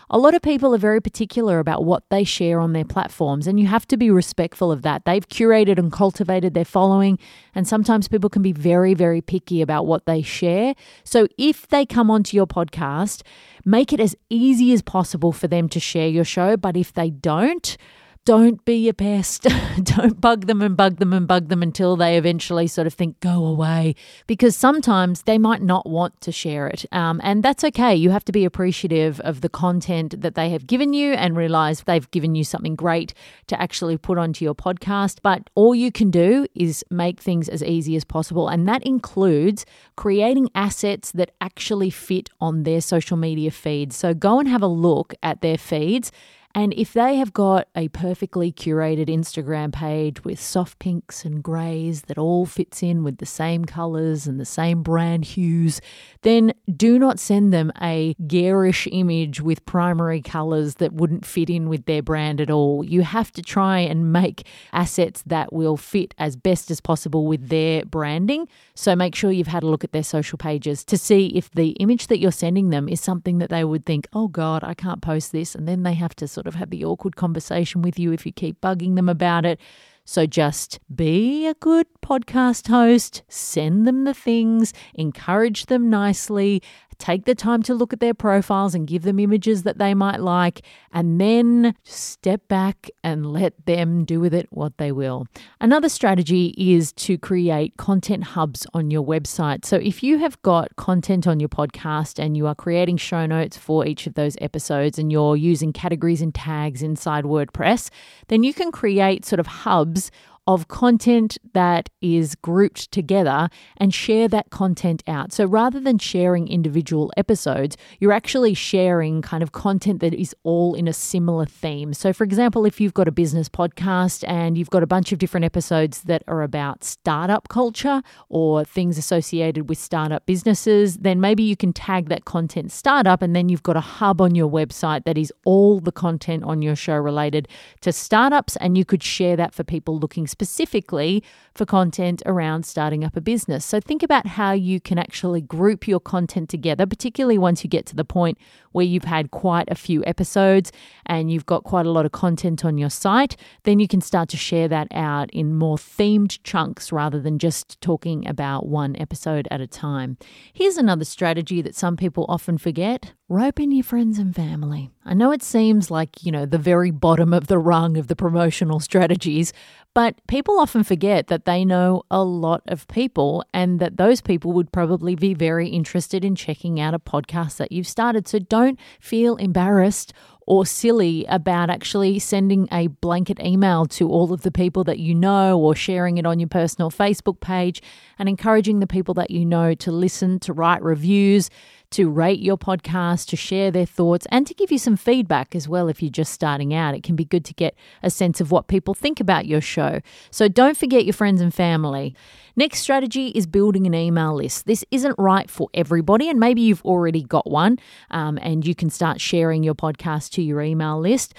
A 0.09 0.19
lot 0.19 0.35
of 0.35 0.43
people 0.43 0.73
are 0.73 0.79
very 0.79 1.01
particular 1.01 1.59
about 1.59 1.85
what 1.85 2.09
they 2.11 2.23
share 2.23 2.61
on 2.61 2.73
their 2.73 2.85
platforms, 2.85 3.49
and 3.49 3.59
you 3.59 3.67
have 3.67 3.89
to 3.89 3.97
be 3.97 4.09
respectful 4.09 4.71
of 4.71 4.83
that. 4.83 5.05
They've 5.05 5.29
curated 5.29 5.79
and 5.79 5.91
cultivated 5.91 6.55
their 6.55 6.65
following, 6.65 7.19
and 7.57 7.67
sometimes 7.67 8.07
people 8.07 8.31
can 8.31 8.43
be 8.43 8.53
very, 8.53 8.95
very 8.95 9.21
picky 9.21 9.61
about 9.61 9.85
what 9.85 10.07
they 10.07 10.23
share. 10.23 10.77
So 11.03 11.27
if 11.39 11.67
they 11.67 11.85
come 11.85 12.09
onto 12.09 12.37
your 12.37 12.47
podcast, 12.47 13.23
make 13.65 13.93
it 13.93 13.99
as 13.99 14.15
easy 14.31 14.73
as 14.73 14.81
possible 14.81 15.33
for 15.33 15.49
them 15.49 15.69
to 15.71 15.81
share 15.81 16.09
your 16.09 16.25
show. 16.25 16.57
But 16.57 16.77
if 16.77 16.93
they 16.93 17.11
don't, 17.11 17.77
don't 18.27 18.65
be 18.65 18.89
a 18.89 18.93
pest. 18.93 19.47
don't 19.85 20.21
bug 20.21 20.47
them 20.47 20.61
and 20.61 20.77
bug 20.77 20.97
them 20.97 21.13
and 21.13 21.29
bug 21.29 21.49
them 21.49 21.63
until 21.63 21.95
they 21.95 22.19
eventually 22.19 22.67
sort 22.67 22.89
of 22.89 22.93
think, 22.93 23.19
go 23.21 23.47
away. 23.47 23.95
Because 24.27 24.57
sometimes 24.57 25.23
they 25.23 25.39
might 25.39 25.63
not 25.63 25.89
want 25.89 26.21
to 26.23 26.33
share 26.33 26.67
it. 26.67 26.85
Um, 26.91 27.21
and 27.23 27.45
that's 27.45 27.63
okay. 27.63 27.95
You 27.95 28.11
have 28.11 28.25
to 28.25 28.33
be 28.33 28.45
appreciative 28.45 29.21
of 29.21 29.43
the 29.43 29.49
content 29.49 30.21
that 30.21 30.35
they 30.35 30.51
have 30.51 30.67
given 30.67 30.93
you 30.93 31.13
and 31.13 31.37
realize 31.37 31.83
they've 31.83 32.11
given 32.11 32.35
you 32.35 32.43
something 32.43 32.75
great 32.75 33.15
to 33.47 33.63
actually 33.63 33.97
put 33.97 34.19
onto 34.19 34.45
your 34.45 34.57
podcast. 34.57 35.19
But 35.23 35.49
all 35.55 35.73
you 35.73 35.93
can 35.93 36.11
do 36.11 36.49
is 36.53 36.85
make 36.91 37.21
things 37.21 37.49
as 37.49 37.63
easy 37.63 37.95
as 37.95 38.05
possible. 38.05 38.49
And 38.49 38.69
that 38.69 38.83
includes 38.85 39.65
creating 39.95 40.51
assets 40.53 41.13
that 41.13 41.31
actually 41.41 41.91
fit 41.91 42.29
on 42.41 42.65
their 42.65 42.81
social 42.81 43.17
media 43.17 43.53
feeds. 43.53 43.95
So 43.95 44.15
go 44.15 44.41
and 44.41 44.49
have 44.49 44.63
a 44.63 44.67
look 44.67 45.15
at 45.23 45.43
their 45.43 45.57
feeds 45.57 46.11
And 46.57 46.73
if 46.73 46.95
they 46.95 47.17
have 47.17 47.35
got 47.35 47.69
a 47.77 47.89
perfectly 47.89 48.51
curated 48.51 49.09
Instagram 49.09 49.75
page 49.75 50.25
with 50.25 50.41
soft 50.41 50.79
pinks 50.79 51.23
and 51.23 51.43
greys 51.43 52.03
that 52.05 52.17
all 52.17 52.47
fits 52.47 52.83
in 52.83 53.05
with 53.05 53.19
the 53.19 53.27
same 53.27 53.67
colors 53.67 54.27
and 54.27 54.41
the 54.41 54.47
same 54.47 54.83
brand 54.83 55.27
hues, 55.27 55.83
then 56.23 56.55
do 56.75 56.99
not 56.99 57.21
send 57.21 57.53
them 57.53 57.71
a 57.83 58.15
garish 58.27 58.89
image 58.91 59.39
with 59.39 59.67
primary 59.67 60.23
colors 60.23 60.77
that 60.77 60.95
wouldn't 60.95 61.27
fit 61.27 61.51
in 61.51 61.69
with 61.69 61.85
their 61.85 62.03
brand 62.03 62.41
at 62.41 62.51
all. 62.51 62.83
You 62.83 63.03
have 63.03 63.31
to 63.33 63.43
try 63.43 63.81
and 63.81 64.11
make 64.11 64.47
assets 64.73 65.23
that 65.27 65.53
will 65.53 65.77
fit 65.77 66.15
as 66.17 66.37
best 66.37 66.71
as 66.71 66.81
possible 66.81 67.27
with 67.27 67.51
their 67.51 67.85
branding. 67.85 68.49
So 68.75 68.97
make 68.97 69.15
sure 69.15 69.31
you've 69.31 69.47
had 69.47 69.63
a 69.63 69.69
look 69.69 69.85
at 69.85 69.93
their 69.93 70.03
social 70.03 70.39
pages 70.39 70.85
to 70.85 70.97
see 70.97 71.37
if 71.37 71.51
the 71.51 71.73
image 71.73 72.07
that 72.07 72.19
you're 72.19 72.33
sending 72.33 72.71
them 72.71 72.89
is 72.89 73.03
something 73.03 73.37
that 73.41 73.51
they 73.51 73.63
would 73.63 73.85
think, 73.85 74.09
oh 74.15 74.29
God, 74.29 74.65
I 74.65 74.73
can't 74.73 75.03
post 75.03 75.33
this. 75.33 75.55
And 75.55 75.69
then 75.69 75.83
they 75.83 75.93
have 75.93 76.17
to 76.17 76.27
sort 76.27 76.46
sort 76.47 76.55
of 76.55 76.59
have 76.61 76.71
the 76.71 76.85
awkward 76.85 77.17
conversation 77.17 77.83
with 77.83 77.99
you 77.99 78.13
if 78.13 78.25
you 78.25 78.33
keep 78.33 78.61
bugging 78.61 78.95
them 78.95 79.09
about 79.09 79.45
it. 79.45 79.59
So 80.05 80.27
just 80.27 80.79
be 80.95 81.49
a 81.49 81.55
good 81.55 81.87
podcast 82.07 82.69
host, 82.69 83.23
send 83.29 83.85
them 83.85 84.05
the 84.05 84.15
things, 84.15 84.73
encourage 84.95 85.67
them 85.67 85.91
nicely, 85.91 86.63
take 86.99 87.25
the 87.25 87.35
time 87.35 87.63
to 87.65 87.75
look 87.75 87.93
at 87.93 87.99
their 87.99 88.15
profiles 88.15 88.75
and 88.75 88.87
give 88.87 89.03
them 89.03 89.19
images 89.19 89.65
that 89.65 89.79
they 89.79 89.93
might 89.93 90.21
like, 90.21 90.63
and 90.93 91.21
then 91.21 91.75
step 91.83 92.47
back 92.47 92.89
and 93.03 93.27
let 93.27 93.67
them 93.67 94.05
do 94.05 94.21
with 94.21 94.33
it 94.33 94.47
what 94.51 94.79
they 94.79 94.93
will. 94.93 95.27
Another 95.61 95.89
strategy 95.89 96.55
is 96.57 96.93
to 96.93 97.19
create 97.19 97.77
content 97.77 98.23
hubs 98.23 98.67
on 98.73 98.91
your 98.91 99.05
website. 99.05 99.65
So 99.65 99.77
if 99.77 100.03
you 100.03 100.19
have 100.19 100.41
got 100.43 100.77
content 100.77 101.27
on 101.27 101.41
your 101.41 101.49
podcast 101.49 102.21
and 102.21 102.37
you 102.37 102.47
are 102.47 102.55
creating 102.55 102.99
show 102.99 103.27
notes 103.27 103.57
for 103.57 103.85
each 103.85 104.07
of 104.07 104.15
those 104.15 104.37
episodes 104.41 104.97
and 104.99 105.11
you're 105.11 105.37
using 105.37 105.73
categories 105.73 106.23
and 106.23 106.33
tags 106.33 106.83
inside 106.83 107.25
WordPress, 107.25 107.91
then 108.29 108.45
you 108.45 108.55
can 108.55 108.71
create 108.71 109.25
sort 109.25 109.41
of 109.41 109.47
hubs 109.49 110.11
of 110.47 110.69
content 110.69 111.39
that 111.55 111.89
is 112.01 112.35
grouped 112.37 112.93
together 112.93 113.49
and 113.79 113.93
share 113.93 114.29
that 114.29 114.51
content 114.51 115.03
out. 115.07 115.33
So 115.33 115.45
rather 115.45 115.81
than 115.81 115.99
sharing 115.99 116.47
individual 116.49 117.13
episodes, 117.17 117.77
you're 117.99 118.13
actually 118.13 118.55
sharing 118.55 119.23
kind 119.23 119.43
of 119.43 119.53
content 119.53 120.01
that 120.01 120.15
is 120.15 120.35
all 120.45 120.75
in 120.75 120.87
a 120.87 120.93
similar 120.93 121.47
theme. 121.47 121.93
So, 121.93 122.13
for 122.13 122.25
example, 122.25 122.65
if 122.65 122.81
you've 122.81 122.95
got 122.95 123.09
a 123.09 123.13
business 123.13 123.49
podcast 123.49 124.25
and 124.29 124.57
you've 124.57 124.71
got 124.71 124.83
a 124.83 124.87
bunch 124.87 125.11
of 125.13 125.19
different 125.19 125.45
episodes 125.45 126.03
that 126.03 126.23
are 126.29 126.43
about 126.43 126.85
startup 126.85 127.49
culture 127.49 128.03
or 128.29 128.65
things 128.65 128.99
associated 128.99 129.69
with 129.69 129.79
startup 129.79 130.27
businesses, 130.27 130.99
then 130.99 131.21
maybe 131.21 131.43
you 131.43 131.57
can 131.57 131.73
tag 131.73 132.09
that 132.09 132.25
content 132.25 132.71
startup 132.71 133.21
and 133.21 133.35
then 133.35 133.49
you've 133.49 133.63
got 133.63 133.77
a 133.77 133.81
hub 133.81 134.21
on 134.21 134.35
your 134.35 134.51
website 134.51 135.05
that 135.05 135.19
is 135.19 135.33
all 135.45 135.81
the 135.81 135.93
content 135.93 136.45
on 136.45 136.63
your 136.63 136.77
show 136.77 136.97
related 136.97 137.49
to 137.81 137.93
startups 137.93 138.57
and 138.57 138.79
you 138.79 138.85
could 138.85 139.03
share 139.03 139.37
that 139.37 139.55
for 139.55 139.65
people 139.65 139.99
looking 139.99 140.27
specifically 140.37 141.25
for 141.55 141.65
content 141.65 142.23
around 142.27 142.67
starting 142.67 143.03
up 143.03 143.17
a 143.17 143.23
business. 143.23 143.65
So 143.65 143.81
think 143.81 144.03
about 144.03 144.27
how 144.27 144.53
you 144.53 144.81
can 144.81 144.99
actually 144.99 145.41
group 145.41 145.89
your 145.89 145.99
content 145.99 146.51
together, 146.51 146.85
particularly 146.85 147.39
once 147.39 147.65
you 147.65 147.71
get 147.71 147.87
to 147.87 147.97
the 147.97 148.05
point 148.05 148.37
where 148.73 148.85
you've 148.85 149.05
had 149.05 149.31
quite 149.31 149.67
a 149.71 149.75
few 149.75 150.05
episodes 150.05 150.73
and 151.07 151.31
you've 151.31 151.47
got 151.47 151.65
quite 151.65 151.87
a 151.87 151.91
lot 151.91 152.05
of 152.05 152.13
content 152.13 152.67
on 152.67 152.77
your 152.77 152.91
site. 152.91 153.35
Then 153.63 153.79
you 153.79 153.89
can 153.89 154.03
start 154.03 154.29
to 154.29 154.37
share 154.37 154.69
that 154.69 154.89
out 154.91 155.31
in 155.31 155.55
more 155.55 155.79
themed 155.79 156.39
chunks 156.45 156.93
rather 156.93 157.19
than 157.19 157.39
just 157.39 157.81
talking 157.81 158.29
about 158.29 158.67
one 158.67 158.95
episode 158.99 159.49
at 159.51 159.63
a 159.63 159.67
time. 159.67 160.19
Here's 160.53 160.77
another 160.77 161.07
strategy 161.07 161.63
that 161.63 161.75
some 161.75 161.97
people 161.97 162.27
often 162.29 162.59
forget 162.59 163.15
rope 163.29 163.59
in 163.59 163.73
your 163.73 163.83
friends 163.83 164.21
and 164.21 164.35
family. 164.35 164.91
I 165.05 165.13
know 165.15 165.33
it 165.33 165.43
seems 165.43 165.91
like, 165.91 166.25
you 166.25 166.31
know, 166.31 166.47
the 166.47 166.59
very 166.59 166.93
bottom 166.93 167.33
of 167.33 167.49
the 167.49 167.59
rung 167.59 167.97
of 167.97 168.07
the 168.07 168.15
promotional 168.15 168.79
strategies, 168.89 169.53
but 169.95 170.15
people 170.29 170.61
often 170.61 170.85
forget 170.85 171.27
that 171.27 171.45
they 171.45 171.65
know 171.65 172.03
a 172.09 172.23
lot 172.23 172.63
of 172.69 172.87
people 172.87 173.45
and 173.53 173.81
that 173.81 173.97
those 173.97 174.21
people 174.21 174.53
would 174.53 174.71
probably 174.71 175.17
be 175.17 175.35
very 175.35 175.69
interested 175.69 176.25
in 176.25 176.37
checking 176.37 176.79
out 176.79 176.95
a 176.95 177.01
podcast 177.01 177.57
that 177.57 177.73
you've 177.73 177.89
started. 177.89 178.29
So 178.29 178.39
don't 178.39 178.79
feel 179.01 179.37
embarrassed 179.37 180.13
or 180.47 180.65
silly 180.65 181.25
about 181.29 181.69
actually 181.69 182.21
sending 182.21 182.69
a 182.71 182.87
blanket 182.87 183.41
email 183.41 183.87
to 183.87 184.09
all 184.09 184.33
of 184.33 184.43
the 184.43 184.53
people 184.53 184.85
that 184.85 185.01
you 185.01 185.15
know 185.15 185.59
or 185.59 185.75
sharing 185.75 186.19
it 186.19 186.27
on 186.27 186.39
your 186.39 186.49
personal 186.49 186.91
Facebook 186.91 187.41
page 187.41 187.83
and 188.19 188.29
encouraging 188.29 188.79
the 188.79 188.87
people 188.87 189.15
that 189.15 189.31
you 189.31 189.45
know 189.45 189.75
to 189.75 189.91
listen, 189.91 190.39
to 190.39 190.53
write 190.53 190.83
reviews, 190.83 191.51
to 191.91 192.11
rate 192.11 192.41
your 192.41 192.57
podcast, 192.57 193.29
to 193.29 193.37
share 193.37 193.71
their 193.71 193.87
thoughts, 193.87 194.27
and 194.31 194.47
to 194.47 194.55
give 194.55 194.71
you 194.71 194.79
some 194.79 194.97
feedback 194.97 195.55
as 195.55 195.69
well 195.69 195.89
if 195.89 196.03
you're 196.03 196.11
just 196.11 196.33
starting 196.33 196.75
out. 196.75 196.95
It 196.95 197.03
can 197.03 197.17
be 197.17 197.25
good 197.25 197.45
to 197.47 197.55
get 197.55 197.75
a 198.03 198.11
sense 198.11 198.41
of 198.41 198.51
what 198.51 198.69
people 198.69 198.95
think 198.95 199.21
about 199.21 199.47
your 199.47 199.61
show. 199.61 200.01
So 200.31 200.49
don't 200.49 200.77
forget 200.77 201.05
your 201.05 201.15
friends 201.15 201.41
and 201.41 201.53
family. 201.53 202.15
Next 202.57 202.81
strategy 202.81 203.29
is 203.29 203.47
building 203.47 203.87
an 203.87 203.95
email 203.95 204.35
list. 204.35 204.67
This 204.67 204.85
isn't 204.91 205.15
right 205.19 205.51
for 205.51 205.69
everybody, 205.75 206.29
and 206.29 206.41
maybe 206.41 206.63
you've 206.63 206.85
already 206.85 207.23
got 207.23 207.51
one 207.51 207.79
um, 208.11 208.39
and 208.41 208.67
you 208.67 208.75
can 208.75 208.91
start 208.91 209.21
sharing 209.21 209.63
your 209.63 209.75
podcast 209.75 210.31
to 210.33 210.43
your 210.43 210.63
email 210.63 210.99
list. 210.99 211.35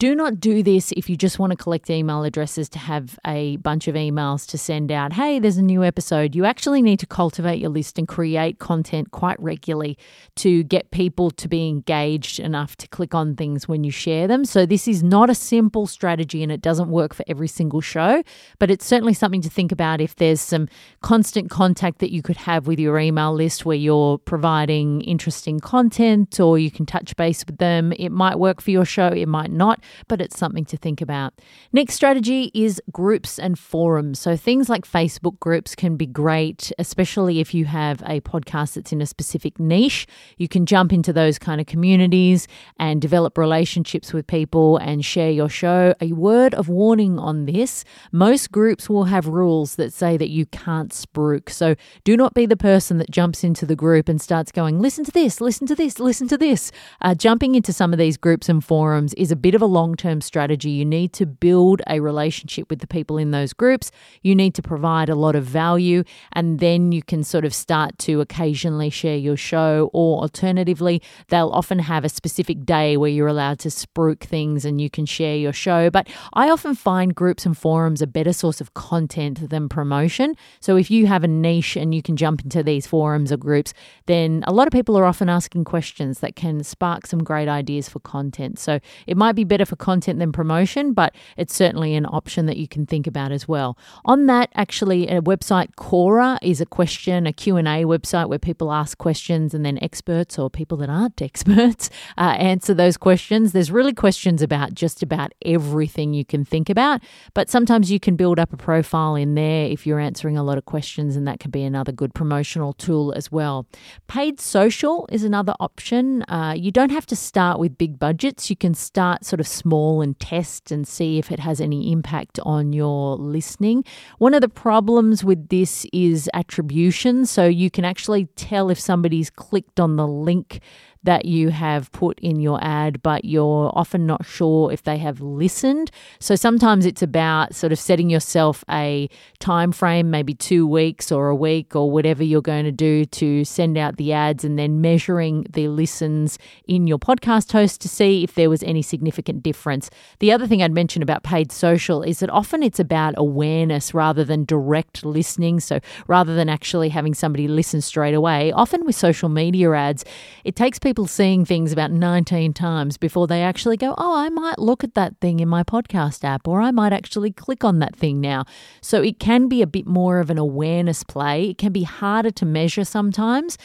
Do 0.00 0.14
not 0.14 0.40
do 0.40 0.62
this 0.62 0.92
if 0.92 1.10
you 1.10 1.16
just 1.18 1.38
want 1.38 1.50
to 1.50 1.58
collect 1.58 1.90
email 1.90 2.24
addresses 2.24 2.70
to 2.70 2.78
have 2.78 3.18
a 3.26 3.58
bunch 3.58 3.86
of 3.86 3.94
emails 3.96 4.48
to 4.48 4.56
send 4.56 4.90
out. 4.90 5.12
Hey, 5.12 5.38
there's 5.38 5.58
a 5.58 5.62
new 5.62 5.84
episode. 5.84 6.34
You 6.34 6.46
actually 6.46 6.80
need 6.80 7.00
to 7.00 7.06
cultivate 7.06 7.58
your 7.58 7.68
list 7.68 7.98
and 7.98 8.08
create 8.08 8.58
content 8.58 9.10
quite 9.10 9.38
regularly 9.38 9.98
to 10.36 10.62
get 10.62 10.90
people 10.90 11.30
to 11.32 11.48
be 11.48 11.68
engaged 11.68 12.40
enough 12.40 12.76
to 12.76 12.88
click 12.88 13.14
on 13.14 13.36
things 13.36 13.68
when 13.68 13.84
you 13.84 13.90
share 13.90 14.26
them. 14.26 14.46
So, 14.46 14.64
this 14.64 14.88
is 14.88 15.02
not 15.02 15.28
a 15.28 15.34
simple 15.34 15.86
strategy 15.86 16.42
and 16.42 16.50
it 16.50 16.62
doesn't 16.62 16.88
work 16.88 17.12
for 17.12 17.22
every 17.28 17.48
single 17.48 17.82
show, 17.82 18.22
but 18.58 18.70
it's 18.70 18.86
certainly 18.86 19.12
something 19.12 19.42
to 19.42 19.50
think 19.50 19.70
about 19.70 20.00
if 20.00 20.16
there's 20.16 20.40
some 20.40 20.66
constant 21.02 21.50
contact 21.50 21.98
that 21.98 22.10
you 22.10 22.22
could 22.22 22.38
have 22.38 22.66
with 22.66 22.78
your 22.78 22.98
email 22.98 23.34
list 23.34 23.66
where 23.66 23.76
you're 23.76 24.16
providing 24.16 25.02
interesting 25.02 25.60
content 25.60 26.40
or 26.40 26.58
you 26.58 26.70
can 26.70 26.86
touch 26.86 27.14
base 27.16 27.44
with 27.44 27.58
them. 27.58 27.92
It 27.98 28.08
might 28.08 28.38
work 28.38 28.62
for 28.62 28.70
your 28.70 28.86
show, 28.86 29.08
it 29.08 29.28
might 29.28 29.50
not 29.50 29.78
but 30.08 30.20
it's 30.20 30.38
something 30.38 30.64
to 30.66 30.76
think 30.76 31.00
about. 31.00 31.34
Next 31.72 31.94
strategy 31.94 32.50
is 32.54 32.80
groups 32.92 33.38
and 33.38 33.58
forums. 33.58 34.18
So 34.18 34.36
things 34.36 34.68
like 34.68 34.84
Facebook 34.84 35.38
groups 35.40 35.74
can 35.74 35.96
be 35.96 36.06
great, 36.06 36.72
especially 36.78 37.40
if 37.40 37.54
you 37.54 37.64
have 37.66 38.02
a 38.06 38.20
podcast 38.20 38.74
that's 38.74 38.92
in 38.92 39.00
a 39.00 39.06
specific 39.06 39.58
niche. 39.58 40.06
You 40.36 40.48
can 40.48 40.66
jump 40.66 40.92
into 40.92 41.12
those 41.12 41.38
kind 41.38 41.60
of 41.60 41.66
communities 41.66 42.46
and 42.78 43.00
develop 43.00 43.38
relationships 43.38 44.12
with 44.12 44.26
people 44.26 44.76
and 44.78 45.04
share 45.04 45.30
your 45.30 45.48
show. 45.48 45.94
A 46.00 46.12
word 46.12 46.54
of 46.54 46.68
warning 46.68 47.18
on 47.18 47.46
this 47.46 47.84
most 48.12 48.52
groups 48.52 48.88
will 48.88 49.04
have 49.04 49.26
rules 49.26 49.76
that 49.76 49.92
say 49.92 50.16
that 50.16 50.30
you 50.30 50.46
can't 50.46 50.90
spruik. 50.90 51.50
So 51.50 51.74
do 52.04 52.16
not 52.16 52.34
be 52.34 52.46
the 52.46 52.56
person 52.56 52.98
that 52.98 53.10
jumps 53.10 53.44
into 53.44 53.66
the 53.66 53.76
group 53.76 54.08
and 54.08 54.20
starts 54.20 54.52
going, 54.52 54.80
listen 54.80 55.04
to 55.04 55.10
this, 55.10 55.40
listen 55.40 55.66
to 55.66 55.74
this, 55.74 55.98
listen 55.98 56.28
to 56.28 56.38
this. 56.38 56.72
Uh, 57.00 57.14
jumping 57.14 57.54
into 57.54 57.72
some 57.72 57.92
of 57.92 57.98
these 57.98 58.16
groups 58.16 58.48
and 58.48 58.64
forums 58.64 59.14
is 59.14 59.30
a 59.30 59.36
bit 59.36 59.54
of 59.54 59.62
a 59.62 59.66
long 59.80 59.96
term 59.96 60.20
strategy. 60.20 60.70
You 60.70 60.84
need 60.84 61.12
to 61.14 61.26
build 61.26 61.80
a 61.86 62.00
relationship 62.00 62.68
with 62.68 62.80
the 62.80 62.86
people 62.86 63.16
in 63.16 63.30
those 63.30 63.52
groups. 63.52 63.90
You 64.22 64.34
need 64.34 64.54
to 64.54 64.62
provide 64.62 65.08
a 65.08 65.14
lot 65.14 65.34
of 65.34 65.44
value, 65.44 66.04
and 66.32 66.58
then 66.58 66.92
you 66.92 67.02
can 67.02 67.24
sort 67.24 67.44
of 67.44 67.54
start 67.54 67.98
to 68.06 68.20
occasionally 68.20 68.90
share 68.90 69.16
your 69.16 69.36
show. 69.36 69.90
Or 69.92 70.20
alternatively, 70.20 71.00
they'll 71.28 71.50
often 71.60 71.78
have 71.78 72.04
a 72.04 72.08
specific 72.08 72.64
day 72.64 72.96
where 72.96 73.10
you're 73.10 73.34
allowed 73.36 73.58
to 73.60 73.68
spruik 73.68 74.20
things 74.20 74.64
and 74.64 74.80
you 74.80 74.90
can 74.90 75.06
share 75.06 75.36
your 75.36 75.52
show. 75.52 75.90
But 75.90 76.08
I 76.34 76.50
often 76.50 76.74
find 76.74 77.14
groups 77.14 77.46
and 77.46 77.56
forums 77.56 78.02
a 78.02 78.06
better 78.06 78.32
source 78.32 78.60
of 78.60 78.74
content 78.74 79.48
than 79.48 79.68
promotion. 79.68 80.34
So 80.60 80.76
if 80.76 80.90
you 80.90 81.06
have 81.06 81.24
a 81.24 81.28
niche 81.28 81.76
and 81.76 81.94
you 81.94 82.02
can 82.02 82.16
jump 82.16 82.42
into 82.42 82.62
these 82.62 82.86
forums 82.86 83.32
or 83.32 83.38
groups, 83.38 83.72
then 84.06 84.44
a 84.46 84.52
lot 84.52 84.66
of 84.66 84.72
people 84.72 84.96
are 84.98 85.06
often 85.06 85.28
asking 85.28 85.64
questions 85.64 86.20
that 86.20 86.36
can 86.36 86.62
spark 86.64 87.06
some 87.06 87.24
great 87.24 87.48
ideas 87.48 87.88
for 87.88 88.00
content. 88.00 88.58
So 88.58 88.80
it 89.06 89.16
might 89.16 89.36
be 89.36 89.44
better 89.44 89.64
for 89.70 89.76
content 89.76 90.18
than 90.18 90.32
promotion, 90.32 90.92
but 90.92 91.14
it's 91.36 91.54
certainly 91.54 91.94
an 91.94 92.04
option 92.04 92.44
that 92.46 92.58
you 92.58 92.68
can 92.68 92.84
think 92.84 93.06
about 93.06 93.32
as 93.32 93.48
well. 93.48 93.78
On 94.04 94.26
that, 94.26 94.50
actually, 94.54 95.08
a 95.08 95.22
website 95.22 95.68
Quora 95.76 96.38
is 96.42 96.60
a 96.60 96.66
question, 96.66 97.26
a 97.26 97.32
Q&A 97.32 97.84
website 97.84 98.28
where 98.28 98.38
people 98.38 98.72
ask 98.72 98.98
questions 98.98 99.54
and 99.54 99.64
then 99.64 99.78
experts 99.80 100.38
or 100.38 100.50
people 100.50 100.76
that 100.78 100.90
aren't 100.90 101.22
experts 101.30 101.88
uh, 102.18 102.36
answer 102.36 102.74
those 102.74 102.96
questions. 102.96 103.52
There's 103.52 103.70
really 103.70 103.94
questions 103.94 104.42
about 104.42 104.74
just 104.74 105.02
about 105.02 105.32
everything 105.44 106.12
you 106.12 106.24
can 106.24 106.44
think 106.44 106.68
about, 106.68 107.00
but 107.32 107.48
sometimes 107.48 107.90
you 107.90 108.00
can 108.00 108.16
build 108.16 108.40
up 108.40 108.52
a 108.52 108.56
profile 108.56 109.14
in 109.14 109.36
there 109.36 109.66
if 109.66 109.86
you're 109.86 110.00
answering 110.00 110.36
a 110.36 110.42
lot 110.42 110.58
of 110.58 110.64
questions, 110.64 111.14
and 111.14 111.26
that 111.28 111.38
can 111.38 111.52
be 111.52 111.62
another 111.62 111.92
good 111.92 112.12
promotional 112.12 112.72
tool 112.72 113.12
as 113.12 113.30
well. 113.30 113.66
Paid 114.08 114.40
social 114.40 115.08
is 115.12 115.22
another 115.22 115.54
option. 115.60 116.24
Uh, 116.24 116.54
you 116.56 116.72
don't 116.72 116.90
have 116.90 117.06
to 117.06 117.16
start 117.16 117.60
with 117.60 117.78
big 117.78 118.00
budgets. 118.00 118.50
You 118.50 118.56
can 118.56 118.74
start 118.74 119.24
sort 119.24 119.38
of 119.38 119.46
small 119.50 120.00
and 120.00 120.18
test 120.18 120.70
and 120.70 120.86
see 120.86 121.18
if 121.18 121.30
it 121.30 121.40
has 121.40 121.60
any 121.60 121.92
impact 121.92 122.38
on 122.44 122.72
your 122.72 123.16
listening. 123.16 123.84
One 124.18 124.34
of 124.34 124.40
the 124.40 124.48
problems 124.48 125.24
with 125.24 125.48
this 125.48 125.86
is 125.92 126.30
attribution. 126.34 127.26
So 127.26 127.46
you 127.46 127.70
can 127.70 127.84
actually 127.84 128.26
tell 128.36 128.70
if 128.70 128.78
somebody's 128.78 129.30
clicked 129.30 129.80
on 129.80 129.96
the 129.96 130.06
link 130.06 130.60
that 131.02 131.24
you 131.24 131.48
have 131.48 131.90
put 131.92 132.18
in 132.20 132.40
your 132.40 132.62
ad, 132.62 133.02
but 133.02 133.24
you're 133.24 133.72
often 133.74 134.06
not 134.06 134.24
sure 134.26 134.70
if 134.70 134.82
they 134.82 134.98
have 134.98 135.20
listened. 135.20 135.90
So 136.18 136.34
sometimes 136.36 136.84
it's 136.84 137.02
about 137.02 137.54
sort 137.54 137.72
of 137.72 137.78
setting 137.78 138.10
yourself 138.10 138.64
a 138.70 139.08
time 139.38 139.72
frame, 139.72 140.10
maybe 140.10 140.34
two 140.34 140.66
weeks 140.66 141.10
or 141.10 141.28
a 141.28 141.34
week 141.34 141.74
or 141.74 141.90
whatever 141.90 142.22
you're 142.22 142.42
going 142.42 142.64
to 142.64 142.72
do 142.72 143.06
to 143.06 143.44
send 143.44 143.78
out 143.78 143.96
the 143.96 144.12
ads 144.12 144.44
and 144.44 144.58
then 144.58 144.80
measuring 144.80 145.46
the 145.50 145.68
listens 145.68 146.38
in 146.66 146.86
your 146.86 146.98
podcast 146.98 147.52
host 147.52 147.80
to 147.80 147.88
see 147.88 148.22
if 148.22 148.34
there 148.34 148.50
was 148.50 148.62
any 148.62 148.82
significant 148.82 149.42
difference. 149.42 149.88
The 150.18 150.32
other 150.32 150.46
thing 150.46 150.62
I'd 150.62 150.72
mention 150.72 151.02
about 151.02 151.22
paid 151.22 151.50
social 151.50 152.02
is 152.02 152.18
that 152.18 152.28
often 152.28 152.62
it's 152.62 152.80
about 152.80 153.14
awareness 153.16 153.94
rather 153.94 154.24
than 154.24 154.44
direct 154.44 155.04
listening. 155.04 155.60
So 155.60 155.80
rather 156.06 156.34
than 156.34 156.50
actually 156.50 156.90
having 156.90 157.14
somebody 157.14 157.48
listen 157.48 157.80
straight 157.80 158.14
away, 158.14 158.52
often 158.52 158.84
with 158.84 158.96
social 158.96 159.30
media 159.30 159.72
ads, 159.72 160.04
it 160.44 160.56
takes 160.56 160.78
people 160.78 160.89
seeing 161.06 161.44
things 161.44 161.72
about 161.72 161.90
19 161.90 162.52
times 162.52 162.96
before 162.96 163.26
they 163.26 163.42
actually 163.42 163.76
go, 163.76 163.94
Oh, 163.96 164.16
I 164.16 164.28
might 164.28 164.58
look 164.58 164.82
at 164.82 164.94
that 164.94 165.16
thing 165.20 165.40
in 165.40 165.48
my 165.48 165.62
podcast 165.62 166.24
app, 166.24 166.46
or 166.48 166.60
I 166.60 166.70
might 166.70 166.92
actually 166.92 167.30
click 167.30 167.64
on 167.64 167.78
that 167.78 167.96
thing 167.96 168.20
now. 168.20 168.44
So 168.80 169.02
it 169.02 169.18
can 169.18 169.48
be 169.48 169.62
a 169.62 169.66
bit 169.66 169.86
more 169.86 170.18
of 170.18 170.30
an 170.30 170.38
awareness 170.38 171.04
play. 171.04 171.50
It 171.50 171.58
can 171.58 171.72
be 171.72 171.84
harder 171.84 172.30
to 172.30 172.44
measure 172.44 172.84
sometimes 172.84 173.56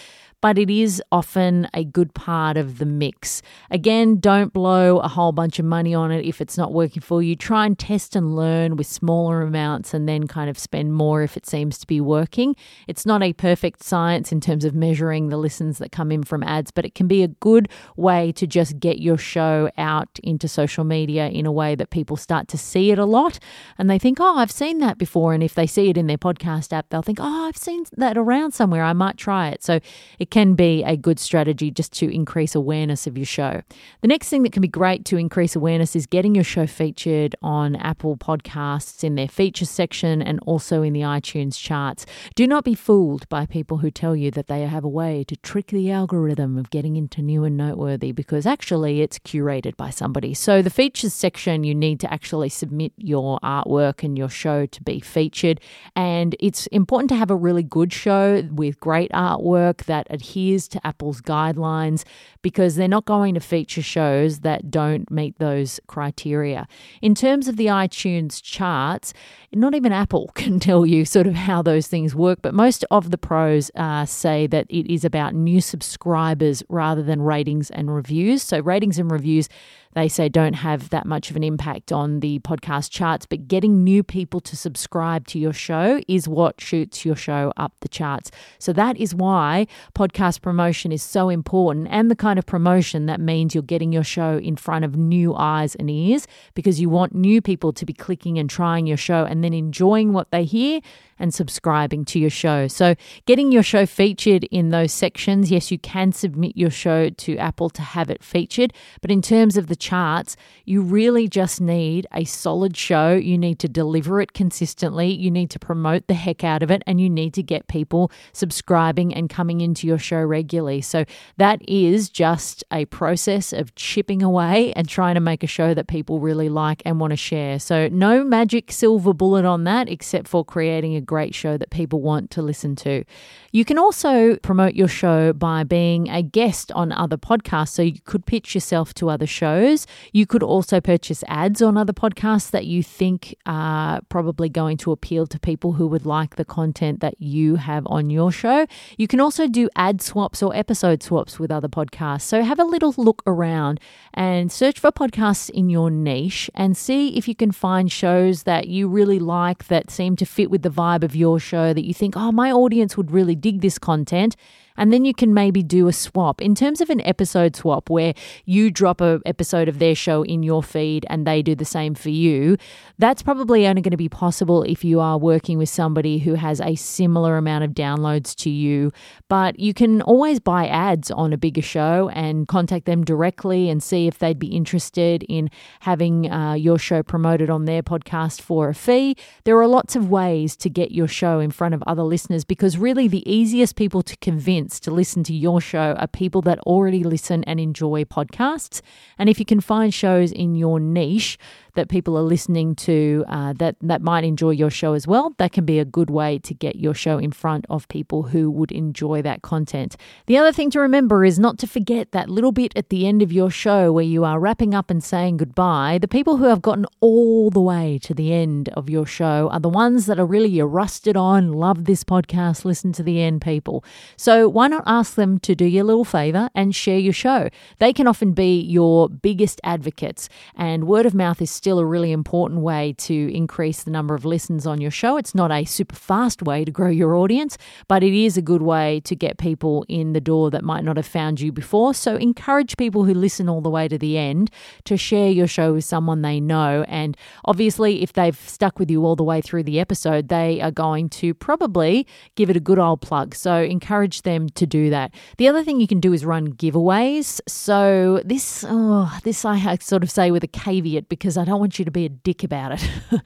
but 0.46 0.60
it 0.60 0.70
is 0.70 1.02
often 1.12 1.68
a 1.74 1.84
good 1.84 2.14
part 2.14 2.56
of 2.56 2.78
the 2.78 2.86
mix. 2.86 3.42
Again, 3.72 4.20
don't 4.20 4.54
blow 4.54 5.00
a 5.00 5.08
whole 5.08 5.32
bunch 5.32 5.58
of 5.58 5.66
money 5.66 5.96
on 5.96 6.12
it 6.12 6.24
if 6.24 6.40
it's 6.40 6.56
not 6.56 6.72
working 6.72 7.02
for 7.02 7.24
you. 7.24 7.36
Try 7.36 7.66
and 7.66 7.80
test 7.80 8.16
and 8.16 8.36
learn 8.36 8.76
with 8.76 8.86
smaller 8.86 9.42
amounts 9.42 9.92
and 9.92 10.08
then 10.08 10.28
kind 10.28 10.48
of 10.48 10.60
spend 10.60 10.94
more 10.94 11.24
if 11.24 11.36
it 11.36 11.48
seems 11.48 11.80
to 11.80 11.88
be 11.88 12.00
working. 12.00 12.56
It's 12.88 13.08
not 13.08 13.24
a 13.24 13.34
perfect 13.34 13.82
science 13.82 14.32
in 14.32 14.40
terms 14.40 14.66
of 14.66 14.76
measuring 14.76 15.30
the 15.30 15.38
listens 15.38 15.80
that 15.80 15.92
come 15.92 16.12
in 16.12 16.22
from 16.22 16.44
ads, 16.44 16.70
but 16.70 16.86
it 16.86 16.94
can 16.94 17.08
be 17.08 17.24
a 17.24 17.28
good 17.28 17.68
way 17.96 18.32
to 18.34 18.46
just 18.46 18.80
get 18.80 19.00
your 19.00 19.18
show 19.18 19.72
out 19.80 20.20
into 20.22 20.48
social 20.48 20.84
media 20.84 21.28
in 21.28 21.48
a 21.48 21.52
way 21.52 21.74
that 21.74 21.90
people 21.90 22.18
start 22.18 22.48
to 22.50 22.58
see 22.60 22.92
it 22.92 23.00
a 23.00 23.06
lot 23.06 23.40
and 23.80 23.90
they 23.90 23.98
think, 23.98 24.20
oh, 24.20 24.38
I've 24.38 24.52
seen 24.52 24.78
that 24.78 25.00
before. 25.00 25.34
And 25.34 25.42
if 25.42 25.56
they 25.56 25.66
see 25.66 25.90
it 25.90 25.98
in 25.98 26.06
their 26.06 26.20
podcast 26.20 26.72
app, 26.72 26.90
they'll 26.90 27.02
think, 27.02 27.18
oh, 27.20 27.48
I've 27.48 27.58
seen 27.58 27.86
that 27.94 28.16
around 28.16 28.52
somewhere. 28.52 28.84
I 28.84 28.94
might 28.94 29.18
try 29.18 29.50
it. 29.50 29.64
So 29.64 29.80
it 30.20 30.35
can 30.36 30.54
be 30.54 30.84
a 30.84 30.98
good 30.98 31.18
strategy 31.18 31.72
just 31.72 31.94
to 31.94 32.14
increase 32.14 32.56
awareness 32.56 33.08
of 33.08 33.18
your 33.18 33.26
show. 33.26 33.62
The 34.02 34.10
next 34.10 34.28
thing 34.28 34.44
that 34.44 34.52
can 34.52 34.62
be 34.62 34.68
great 34.68 35.06
to 35.06 35.16
increase 35.16 35.56
awareness 35.56 35.96
is 35.96 36.06
getting 36.06 36.36
your 36.36 36.44
show 36.44 36.68
featured 36.68 37.38
on 37.42 37.78
Apple 37.78 38.18
Podcasts 38.18 39.02
in 39.02 39.16
their 39.16 39.30
features 39.30 39.70
section 39.70 40.22
and 40.22 40.42
also 40.46 40.82
in 40.82 40.92
the 40.92 41.00
iTunes 41.00 41.58
charts. 41.58 42.06
Do 42.36 42.48
not 42.48 42.66
be 42.66 42.76
fooled 42.76 43.30
by 43.30 43.46
people 43.46 43.78
who 43.78 43.90
tell 43.90 44.14
you 44.14 44.30
that 44.32 44.48
they 44.48 44.64
have 44.64 44.84
a 44.84 44.90
way 44.90 45.24
to 45.30 45.38
trick 45.38 45.68
the 45.68 45.90
algorithm 45.90 46.58
of 46.58 46.70
getting 46.70 46.98
into 46.98 47.22
new 47.22 47.46
and 47.46 47.56
noteworthy 47.56 48.12
because 48.12 48.46
actually 48.46 49.00
it's 49.00 49.20
curated 49.20 49.78
by 49.78 49.90
somebody. 49.90 50.34
So, 50.34 50.62
the 50.62 50.70
features 50.70 51.14
section, 51.14 51.64
you 51.64 51.74
need 51.74 52.02
to 52.02 52.14
actually 52.14 52.50
submit 52.50 52.92
your 52.98 53.40
artwork 53.42 54.04
and 54.04 54.18
your 54.18 54.28
show 54.28 54.66
to 54.66 54.84
be 54.84 55.00
featured. 55.00 55.62
And 55.96 56.36
it's 56.42 56.68
important 56.68 57.08
to 57.12 57.16
have 57.16 57.32
a 57.32 57.38
really 57.38 57.64
good 57.64 57.94
show 57.94 58.46
with 58.52 58.82
great 58.82 59.12
artwork 59.12 59.86
that 59.86 60.08
adheres 60.16 60.68
to 60.70 60.88
Apple's 60.88 61.22
guidelines 61.22 62.04
because 62.42 62.76
they're 62.76 62.88
not 62.88 63.06
going 63.06 63.34
to 63.36 63.40
feature 63.40 63.82
shows 63.82 64.40
that 64.40 64.72
don't 64.72 65.10
meet 65.12 65.38
those 65.38 65.80
criteria. 65.88 66.68
In 67.02 67.14
terms 67.14 67.48
of 67.48 67.58
the 67.58 67.68
iTunes 67.68 68.42
charts, 68.42 69.14
not 69.54 69.76
even 69.76 69.92
Apple 69.92 70.32
can 70.36 70.60
tell 70.60 70.86
you 70.86 71.06
sort 71.06 71.28
of 71.28 71.36
how 71.36 71.62
those 71.62 71.88
things 71.88 72.16
work, 72.16 72.40
but 72.42 72.54
most 72.54 72.84
of 72.92 73.12
the 73.12 73.18
pros 73.18 73.70
uh, 73.76 74.06
say 74.06 74.48
that 74.48 74.66
it 74.70 74.92
is 74.92 75.06
about 75.06 75.36
new 75.36 75.62
subscribers 75.62 76.64
rather 76.70 77.04
than 77.04 77.22
ratings 77.22 77.70
and 77.70 77.94
reviews. 77.94 78.42
So, 78.42 78.60
ratings 78.60 78.98
and 78.98 79.12
reviews 79.12 79.50
they 79.96 80.10
say 80.10 80.30
don't 80.30 80.54
have 80.54 80.90
that 80.90 81.06
much 81.06 81.30
of 81.30 81.36
an 81.36 81.44
impact 81.44 81.92
on 81.92 82.20
the 82.20 82.40
podcast 82.40 82.92
charts, 82.92 83.26
but 83.26 83.48
getting 83.48 83.84
new 83.84 84.04
people 84.04 84.42
to 84.42 84.56
subscribe 84.56 85.26
to 85.28 85.40
your 85.40 85.54
show 85.54 86.02
is 86.08 86.28
what 86.28 86.62
shoots 86.62 87.06
your 87.06 87.16
show 87.16 87.52
up 87.58 87.74
the 87.80 87.88
charts. 87.88 88.30
So 88.60 88.74
that 88.74 88.98
is 88.98 89.16
why 89.16 89.68
podcast 89.96 90.42
promotion 90.42 90.92
is 90.92 91.02
so 91.02 91.30
important 91.30 91.88
and 91.90 92.12
the 92.12 92.16
kind 92.16 92.38
of 92.38 92.46
promotion 92.46 93.06
that 93.06 93.22
means 93.22 93.56
you're 93.56 93.64
getting 93.64 93.94
your 93.94 94.04
show 94.04 94.38
in 94.38 94.58
front 94.58 94.86
of 94.86 94.98
new 94.98 95.34
eyes 95.34 95.76
and 95.76 95.90
ears 95.90 96.28
because 96.54 96.80
you 96.80 96.90
want 96.90 97.16
new 97.16 97.42
people 97.42 97.72
to 97.74 97.86
be 97.86 97.94
clicking 97.94 98.38
and 98.38 98.50
trying 98.50 98.86
your 98.86 98.98
show 98.98 99.24
and 99.24 99.44
then 99.44 99.54
enjoying 99.54 100.12
what 100.12 100.30
they 100.32 100.44
hear 100.44 100.82
and 101.18 101.34
subscribing 101.34 102.06
to 102.06 102.20
your 102.20 102.30
show. 102.30 102.68
So, 102.68 102.96
getting 103.26 103.52
your 103.52 103.64
show 103.64 103.86
featured 103.86 104.44
in 104.46 104.70
those 104.70 104.92
sections, 104.92 105.52
yes, 105.52 105.72
you 105.72 105.80
can 105.80 106.12
submit 106.12 106.58
your 106.58 106.70
show 106.70 107.10
to 107.10 107.38
Apple 107.38 107.70
to 107.72 107.82
have 107.82 108.10
it 108.10 108.24
featured. 108.24 108.74
But 109.02 109.12
in 109.12 109.22
terms 109.22 109.58
of 109.58 109.68
the 109.68 109.76
charts, 109.86 110.36
you 110.66 110.82
really 110.82 111.28
just 111.28 111.62
need 111.62 112.08
a 112.14 112.26
solid 112.26 112.76
show. 112.76 113.14
You 113.14 113.38
need 113.38 113.60
to 113.60 113.70
deliver 113.70 114.20
it 114.22 114.34
consistently. 114.34 115.10
You 115.14 115.30
need 115.30 115.50
to 115.52 115.60
promote 115.60 116.08
the 116.08 116.16
heck 116.16 116.44
out 116.44 116.64
of 116.64 116.72
it, 116.72 116.82
and 116.88 117.00
you 117.00 117.10
need 117.10 117.34
to 117.36 117.44
get 117.44 117.68
people 117.68 118.12
subscribing 118.34 119.14
and 119.14 119.30
coming 119.30 119.62
into 119.62 119.86
your 119.86 120.00
show 120.00 120.22
regularly. 120.22 120.82
So, 120.82 121.06
that 121.38 121.60
is 121.70 122.10
just 122.10 122.64
a 122.72 122.86
process 122.86 123.54
of 123.54 123.76
chipping 123.76 124.24
away 124.24 124.74
and 124.74 124.90
trying 124.90 125.16
to 125.16 125.22
make 125.22 125.44
a 125.44 125.48
show 125.48 125.74
that 125.74 125.88
people 125.88 126.20
really 126.20 126.50
like 126.50 126.82
and 126.86 127.00
want 127.00 127.12
to 127.12 127.18
share. 127.18 127.60
So, 127.60 127.88
no 127.90 128.24
magic 128.24 128.72
silver 128.72 129.14
bullet 129.14 129.46
on 129.46 129.64
that 129.66 129.88
except 129.90 130.28
for 130.28 130.44
creating 130.44 130.96
a 130.96 131.02
great 131.02 131.36
show 131.36 131.58
that 131.58 131.70
people 131.70 132.02
want 132.02 132.32
to 132.32 132.42
listen 132.42 132.76
to. 132.78 133.04
You 133.52 133.64
can 133.64 133.78
also 133.78 134.36
promote 134.38 134.74
your 134.74 134.88
show 134.88 135.32
by 135.32 135.64
being 135.64 136.10
a 136.10 136.22
guest 136.22 136.72
on 136.74 136.92
other 136.92 137.18
podcasts. 137.18 137.70
So 137.70 137.82
you 137.82 138.00
could 138.04 138.26
pitch 138.26 138.54
yourself 138.54 138.94
to 138.96 139.10
other 139.10 139.28
shows. 139.28 139.75
You 140.12 140.26
could 140.26 140.44
also 140.44 140.80
purchase 140.80 141.24
ads 141.28 141.62
on 141.62 141.78
other 141.78 141.94
podcasts 141.94 142.52
that 142.52 142.66
you 142.66 142.84
think 142.84 143.36
are 143.46 144.02
probably 144.10 144.50
going 144.50 144.78
to 144.78 144.92
appeal 144.92 145.28
to 145.28 145.40
people 145.40 145.74
who 145.74 145.88
would 145.88 146.06
like 146.06 146.36
the 146.36 146.46
content 146.46 147.00
that 147.02 147.16
you 147.20 147.56
have 147.56 147.86
on 147.88 148.10
your 148.10 148.32
show. 148.32 148.68
You 148.98 149.08
can 149.08 149.20
also 149.20 149.48
do 149.48 149.70
ad 149.76 150.02
swaps 150.02 150.42
or 150.42 150.56
episode 150.56 151.04
swaps 151.04 151.40
with 151.40 151.52
other 151.52 151.68
podcasts. 151.68 152.22
So 152.22 152.44
have 152.44 152.60
a 152.60 152.64
little 152.64 152.94
look 152.98 153.22
around 153.26 153.80
and 154.14 154.52
search 154.52 154.80
for 154.80 154.92
podcasts 154.92 155.50
in 155.50 155.70
your 155.70 155.90
niche 155.90 156.50
and 156.54 156.78
see 156.78 157.18
if 157.18 157.28
you 157.28 157.36
can 157.36 157.52
find 157.52 157.92
shows 157.92 158.44
that 158.44 158.68
you 158.68 158.88
really 158.88 159.20
like 159.20 159.68
that 159.68 159.90
seem 159.90 160.16
to 160.18 160.26
fit 160.26 160.50
with 160.52 160.62
the 160.62 160.70
vibe 160.70 161.04
of 161.04 161.16
your 161.16 161.40
show 161.40 161.74
that 161.74 161.86
you 161.86 161.94
think, 161.94 162.16
oh, 162.18 162.32
my 162.32 162.52
audience 162.52 162.98
would 162.98 163.12
really 163.12 163.36
dig 163.36 163.62
this 163.62 163.78
content 163.78 164.36
and 164.78 164.92
then 164.92 165.06
you 165.06 165.14
can 165.14 165.34
maybe 165.34 165.64
do 165.64 165.88
a 165.88 165.94
swap. 165.94 166.42
In 166.42 166.56
terms 166.56 166.82
of 166.82 166.90
an 166.90 167.02
episode 167.02 167.56
swap 167.56 167.90
where 167.90 168.14
you 168.46 168.72
drop 168.72 169.02
a 169.02 169.22
episode 169.26 169.68
of 169.68 169.80
their 169.80 169.96
show 169.96 170.24
in 170.24 170.44
your 170.44 170.64
feed 170.64 171.06
and 171.10 171.26
they 171.26 171.42
do 171.42 171.56
the 171.56 171.66
same 171.66 171.96
for 171.96 172.10
you, 172.10 172.58
that's 172.98 173.22
probably 173.22 173.68
only 173.68 173.82
going 173.82 173.92
to 173.92 173.98
be 173.98 174.10
possible 174.10 174.64
if 174.64 174.84
you 174.84 175.00
are 175.00 175.18
working 175.18 175.58
with 175.58 175.70
somebody 175.70 176.18
who 176.18 176.36
has 176.36 176.60
a 176.62 176.76
similar 176.76 177.38
amount 177.38 177.64
of 177.64 177.72
downloads 177.72 178.36
to 178.36 178.50
you. 178.50 178.92
But 179.30 179.60
you 179.60 179.74
can 179.74 180.02
always 180.02 180.40
buy 180.40 180.68
ads 180.68 181.12
on 181.12 181.34
a 181.34 181.38
bigger 181.38 181.62
show 181.62 182.10
and 182.14 182.48
contact 182.48 182.86
them 182.86 183.04
directly 183.04 183.70
and 183.70 183.82
see 183.82 184.08
if 184.08 184.20
they'd 184.20 184.40
be 184.40 184.48
interested 184.48 185.24
in 185.24 185.50
having 185.82 186.32
uh, 186.32 186.54
your 186.54 186.80
show 186.80 187.04
promoted 187.04 187.50
on 187.50 187.66
their 187.66 187.84
podcast 187.84 188.42
for 188.42 188.70
a 188.70 188.74
fee. 188.74 189.16
There 189.44 189.58
are 189.60 189.68
lots 189.68 189.96
of 189.96 190.10
ways 190.10 190.56
to 190.58 190.70
get 190.70 190.92
your 190.92 191.08
show 191.08 191.40
in 191.40 191.52
front 191.52 191.74
of 191.74 191.84
other 191.86 192.04
listeners 192.04 192.44
because 192.44 192.78
really 192.78 193.08
the 193.08 193.30
easiest 193.32 193.76
people 193.76 194.02
to 194.02 194.18
convince 194.18 194.65
audience 194.66 194.80
to 194.80 194.92
listen 194.92 195.24
to 195.24 195.34
your 195.34 195.62
show 195.62 195.94
are 196.00 196.08
people 196.08 196.42
that 196.42 196.58
already 196.60 197.04
listen 197.04 197.44
and 197.44 197.60
enjoy 197.60 198.04
podcasts. 198.04 198.82
And 199.20 199.30
if 199.30 199.40
you 199.40 199.46
can 199.46 199.62
find 199.62 199.94
shows 199.94 200.32
in 200.32 200.56
your 200.56 200.80
niche, 200.80 201.38
that 201.76 201.90
people 201.90 202.18
are 202.18 202.24
listening 202.24 202.76
to 202.76 203.24
uh, 203.28 203.54
that 203.54 203.76
that 203.82 204.02
might 204.02 204.24
enjoy 204.24 204.52
your 204.52 204.70
show 204.70 204.94
as 204.94 205.08
well. 205.08 205.34
That 205.38 205.52
can 205.52 205.66
be 205.66 205.80
a 205.80 205.86
good 205.86 206.10
way 206.10 206.40
to 206.40 206.54
get 206.54 206.76
your 206.76 206.94
show 206.94 207.18
in 207.18 207.32
front 207.32 207.66
of 207.70 207.88
people 207.88 208.24
who 208.24 208.50
would 208.52 208.72
enjoy 208.72 209.22
that 209.22 209.42
content. 209.42 209.96
The 210.26 210.38
other 210.38 210.52
thing 210.52 210.70
to 210.72 210.80
remember 210.80 211.24
is 211.24 211.40
not 211.40 211.58
to 211.60 211.68
forget 211.68 212.12
that 212.12 212.30
little 212.30 212.52
bit 212.52 212.74
at 212.76 212.90
the 212.90 213.08
end 213.08 213.22
of 213.22 213.32
your 213.32 213.50
show 213.50 213.92
where 213.92 214.04
you 214.04 214.24
are 214.24 214.40
wrapping 214.40 214.74
up 214.74 214.90
and 214.90 215.04
saying 215.04 215.38
goodbye. 215.38 216.00
The 216.02 216.08
people 216.08 216.38
who 216.38 216.46
have 216.46 216.62
gotten 216.62 216.86
all 217.00 217.50
the 217.50 217.62
way 217.62 218.00
to 218.04 218.14
the 218.14 218.34
end 218.34 218.70
of 218.70 218.90
your 218.90 219.06
show 219.06 219.50
are 219.52 219.60
the 219.60 219.70
ones 219.70 220.06
that 220.06 220.20
are 220.20 220.26
really 220.26 220.62
rusted 220.62 221.16
on, 221.16 221.54
love 221.54 221.86
this 221.86 222.04
podcast, 222.04 222.66
listen 222.66 222.92
to 222.94 223.04
the 223.04 223.22
end 223.22 223.42
people. 223.42 223.84
So 224.18 224.50
why 224.50 224.68
not 224.68 224.84
ask 224.86 225.16
them 225.16 225.40
to 225.40 225.56
do 225.56 225.66
you 225.66 225.84
a 225.84 225.86
little 225.86 226.06
favor 226.06 226.50
and 226.56 226.76
share 226.76 227.00
your 227.00 227.14
show? 227.14 227.50
They 227.80 227.94
can 227.94 228.08
often 228.08 228.34
be 228.34 228.60
your 228.60 229.10
biggest 229.10 229.62
advocates, 229.64 230.30
and 230.56 230.88
word 230.88 231.06
of 231.06 231.14
mouth 231.14 231.42
is 231.42 231.52
still 231.66 231.80
a 231.80 231.86
really 231.86 232.12
important 232.12 232.62
way 232.62 232.94
to 232.94 233.34
increase 233.34 233.82
the 233.82 233.90
number 233.90 234.14
of 234.14 234.24
listens 234.24 234.68
on 234.68 234.80
your 234.80 234.92
show. 234.92 235.18
It's 235.18 235.34
not 235.34 235.50
a 235.50 235.66
super 235.66 235.96
fast 235.96 236.44
way 236.44 236.64
to 236.64 236.70
grow 236.70 236.92
your 236.92 237.16
audience, 237.16 237.58
but 237.88 238.04
it 238.04 238.14
is 238.14 238.38
a 238.38 238.42
good 238.44 238.62
way 238.62 239.00
to 239.00 239.16
get 239.16 239.40
people 239.40 239.84
in 239.90 240.14
the 240.14 240.22
door 240.22 240.52
that 240.52 240.64
might 240.64 240.84
not 240.84 240.96
have 240.96 241.08
found 241.08 241.42
you 241.42 241.52
before. 241.52 241.96
So 241.96 242.18
encourage 242.18 242.78
people 242.78 243.06
who 243.06 243.16
listen 243.16 243.50
all 243.50 243.62
the 243.62 243.72
way 243.72 243.88
to 243.88 243.98
the 243.98 244.16
end 244.16 244.52
to 244.84 244.96
share 244.96 245.32
your 245.32 245.48
show 245.48 245.74
with 245.74 245.86
someone 245.86 246.22
they 246.22 246.40
know. 246.40 246.86
And 246.88 247.18
obviously, 247.46 248.04
if 248.04 248.14
they've 248.14 248.38
stuck 248.38 248.78
with 248.78 248.92
you 248.92 249.04
all 249.04 249.16
the 249.16 249.24
way 249.24 249.42
through 249.42 249.64
the 249.64 249.80
episode, 249.80 250.28
they 250.28 250.62
are 250.62 250.70
going 250.70 251.10
to 251.22 251.34
probably 251.34 252.06
give 252.36 252.52
it 252.52 252.56
a 252.56 252.60
good 252.60 252.78
old 252.78 253.02
plug. 253.02 253.34
So 253.34 253.64
encourage 253.64 254.22
them 254.22 254.50
to 254.50 254.68
do 254.68 254.92
that. 254.92 255.16
The 255.40 255.48
other 255.48 255.64
thing 255.64 255.80
you 255.80 255.88
can 255.88 256.00
do 256.00 256.14
is 256.14 256.26
run 256.26 256.54
giveaways. 256.54 257.42
So 257.48 258.22
this, 258.24 258.64
oh, 258.68 259.18
this 259.24 259.44
I 259.46 259.78
sort 259.82 260.04
of 260.04 260.12
say 260.12 260.30
with 260.30 260.44
a 260.44 260.48
caveat 260.48 261.10
because 261.10 261.38
I 261.38 261.44
don't 261.44 261.55
want 261.56 261.80
you 261.80 261.86
to 261.86 261.92
be 261.92 262.06
a 262.06 262.10
dick 262.10 262.44
about 262.44 262.74
it. 262.74 262.90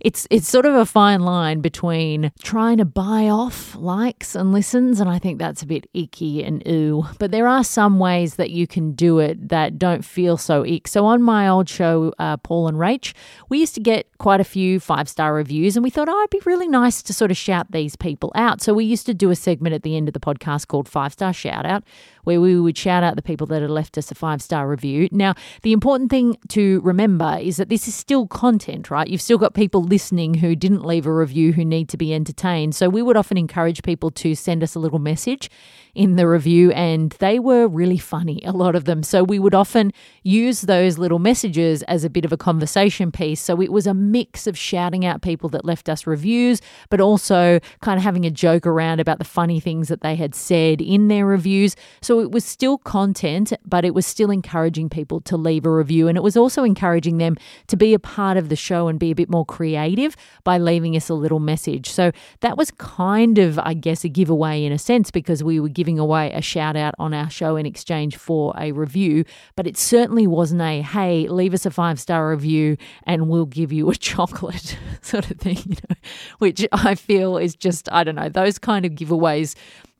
it's 0.00 0.26
it's 0.30 0.48
sort 0.48 0.66
of 0.66 0.74
a 0.74 0.86
fine 0.86 1.20
line 1.20 1.60
between 1.60 2.32
trying 2.42 2.78
to 2.78 2.84
buy 2.84 3.28
off 3.28 3.74
likes 3.76 4.34
and 4.34 4.52
listens, 4.52 5.00
and 5.00 5.08
I 5.08 5.18
think 5.18 5.38
that's 5.38 5.62
a 5.62 5.66
bit 5.66 5.88
icky 5.94 6.42
and 6.42 6.66
ooh. 6.66 7.06
But 7.18 7.30
there 7.30 7.46
are 7.46 7.64
some 7.64 7.98
ways 7.98 8.36
that 8.36 8.50
you 8.50 8.66
can 8.66 8.92
do 8.92 9.18
it 9.18 9.48
that 9.48 9.78
don't 9.78 10.04
feel 10.04 10.36
so 10.36 10.64
ick. 10.64 10.88
So 10.88 11.06
on 11.06 11.22
my 11.22 11.48
old 11.48 11.68
show, 11.68 12.12
uh, 12.18 12.36
Paul 12.38 12.68
and 12.68 12.78
Rach, 12.78 13.14
we 13.48 13.58
used 13.58 13.74
to 13.74 13.80
get 13.80 14.06
quite 14.18 14.40
a 14.40 14.44
few 14.44 14.80
five 14.80 15.08
star 15.08 15.34
reviews, 15.34 15.76
and 15.76 15.84
we 15.84 15.90
thought, 15.90 16.08
oh, 16.08 16.18
it'd 16.20 16.30
be 16.30 16.40
really 16.44 16.68
nice 16.68 17.02
to 17.02 17.12
sort 17.12 17.30
of 17.30 17.36
shout 17.36 17.70
these 17.72 17.96
people 17.96 18.32
out. 18.34 18.60
So 18.60 18.74
we 18.74 18.84
used 18.84 19.06
to 19.06 19.14
do 19.14 19.30
a 19.30 19.36
segment 19.36 19.74
at 19.74 19.82
the 19.82 19.96
end 19.96 20.08
of 20.08 20.14
the 20.14 20.20
podcast 20.20 20.68
called 20.68 20.88
Five 20.88 21.12
Star 21.12 21.32
Shout 21.32 21.66
Out, 21.66 21.84
where 22.24 22.40
we 22.40 22.58
would 22.58 22.78
shout 22.78 23.02
out 23.02 23.16
the 23.16 23.22
people 23.22 23.46
that 23.48 23.62
had 23.62 23.70
left 23.70 23.98
us 23.98 24.10
a 24.10 24.14
five 24.14 24.42
star 24.42 24.68
review. 24.68 25.08
Now, 25.10 25.34
the 25.62 25.72
important 25.72 26.10
thing 26.10 26.36
to 26.48 26.80
remember 26.82 27.38
is 27.40 27.56
that 27.56 27.68
this 27.68 27.88
is 27.88 27.94
still 27.94 28.26
content, 28.26 28.90
right? 28.90 29.08
You've 29.08 29.20
still 29.20 29.38
got 29.38 29.54
people 29.54 29.82
listening 29.82 30.34
who 30.34 30.54
didn't 30.54 30.84
leave 30.84 31.06
a 31.06 31.12
review 31.12 31.52
who 31.52 31.64
need 31.64 31.88
to 31.90 31.96
be 31.96 32.14
entertained. 32.14 32.74
So 32.74 32.88
we 32.88 33.02
would 33.02 33.16
often 33.16 33.36
encourage 33.36 33.82
people 33.82 34.10
to 34.12 34.34
send 34.34 34.62
us 34.62 34.74
a 34.74 34.78
little 34.78 34.98
message 34.98 35.50
in 35.94 36.16
the 36.16 36.26
review, 36.26 36.70
and 36.72 37.10
they 37.18 37.38
were 37.38 37.68
really 37.68 37.98
funny, 37.98 38.40
a 38.46 38.52
lot 38.52 38.74
of 38.74 38.84
them. 38.84 39.02
So 39.02 39.22
we 39.22 39.38
would 39.38 39.54
often 39.54 39.92
use 40.22 40.62
those 40.62 40.98
little 40.98 41.18
messages 41.18 41.82
as 41.84 42.04
a 42.04 42.10
bit 42.10 42.24
of 42.24 42.32
a 42.32 42.36
conversation 42.36 43.12
piece. 43.12 43.40
So 43.40 43.60
it 43.60 43.72
was 43.72 43.86
a 43.86 43.94
mix 43.94 44.46
of 44.46 44.56
shouting 44.56 45.04
out 45.04 45.22
people 45.22 45.48
that 45.50 45.64
left 45.64 45.88
us 45.88 46.06
reviews, 46.06 46.60
but 46.88 47.00
also 47.00 47.60
kind 47.80 47.98
of 47.98 48.04
having 48.04 48.24
a 48.24 48.30
joke 48.30 48.66
around 48.66 49.00
about 49.00 49.18
the 49.18 49.24
funny 49.24 49.60
things 49.60 49.88
that 49.88 50.00
they 50.00 50.14
had 50.14 50.34
said 50.34 50.80
in 50.80 51.08
their 51.08 51.26
reviews. 51.26 51.76
So 52.00 52.11
it 52.20 52.30
was 52.30 52.44
still 52.44 52.78
content, 52.78 53.52
but 53.64 53.84
it 53.84 53.94
was 53.94 54.06
still 54.06 54.30
encouraging 54.30 54.88
people 54.88 55.20
to 55.22 55.36
leave 55.36 55.66
a 55.66 55.70
review. 55.70 56.08
And 56.08 56.16
it 56.16 56.22
was 56.22 56.36
also 56.36 56.64
encouraging 56.64 57.18
them 57.18 57.36
to 57.68 57.76
be 57.76 57.94
a 57.94 57.98
part 57.98 58.36
of 58.36 58.48
the 58.48 58.56
show 58.56 58.88
and 58.88 58.98
be 58.98 59.10
a 59.10 59.14
bit 59.14 59.30
more 59.30 59.44
creative 59.44 60.16
by 60.44 60.58
leaving 60.58 60.96
us 60.96 61.08
a 61.08 61.14
little 61.14 61.40
message. 61.40 61.90
So 61.90 62.12
that 62.40 62.56
was 62.56 62.70
kind 62.72 63.38
of, 63.38 63.58
I 63.58 63.74
guess, 63.74 64.04
a 64.04 64.08
giveaway 64.08 64.64
in 64.64 64.72
a 64.72 64.78
sense 64.78 65.10
because 65.10 65.44
we 65.44 65.60
were 65.60 65.68
giving 65.68 65.98
away 65.98 66.32
a 66.32 66.42
shout 66.42 66.76
out 66.76 66.94
on 66.98 67.14
our 67.14 67.30
show 67.30 67.56
in 67.56 67.66
exchange 67.66 68.16
for 68.16 68.54
a 68.58 68.72
review. 68.72 69.24
But 69.56 69.66
it 69.66 69.76
certainly 69.76 70.26
wasn't 70.26 70.62
a, 70.62 70.82
hey, 70.82 71.28
leave 71.28 71.54
us 71.54 71.66
a 71.66 71.70
five 71.70 72.00
star 72.00 72.30
review 72.30 72.76
and 73.04 73.28
we'll 73.28 73.46
give 73.46 73.72
you 73.72 73.90
a 73.90 73.94
chocolate 74.12 74.76
sort 75.00 75.30
of 75.30 75.38
thing, 75.38 75.58
you 75.66 75.76
know, 75.88 75.96
which 76.38 76.66
I 76.72 76.94
feel 76.94 77.36
is 77.36 77.54
just, 77.54 77.90
I 77.92 78.04
don't 78.04 78.16
know, 78.16 78.28
those 78.28 78.58
kind 78.58 78.84
of 78.84 78.92
giveaways 78.92 79.54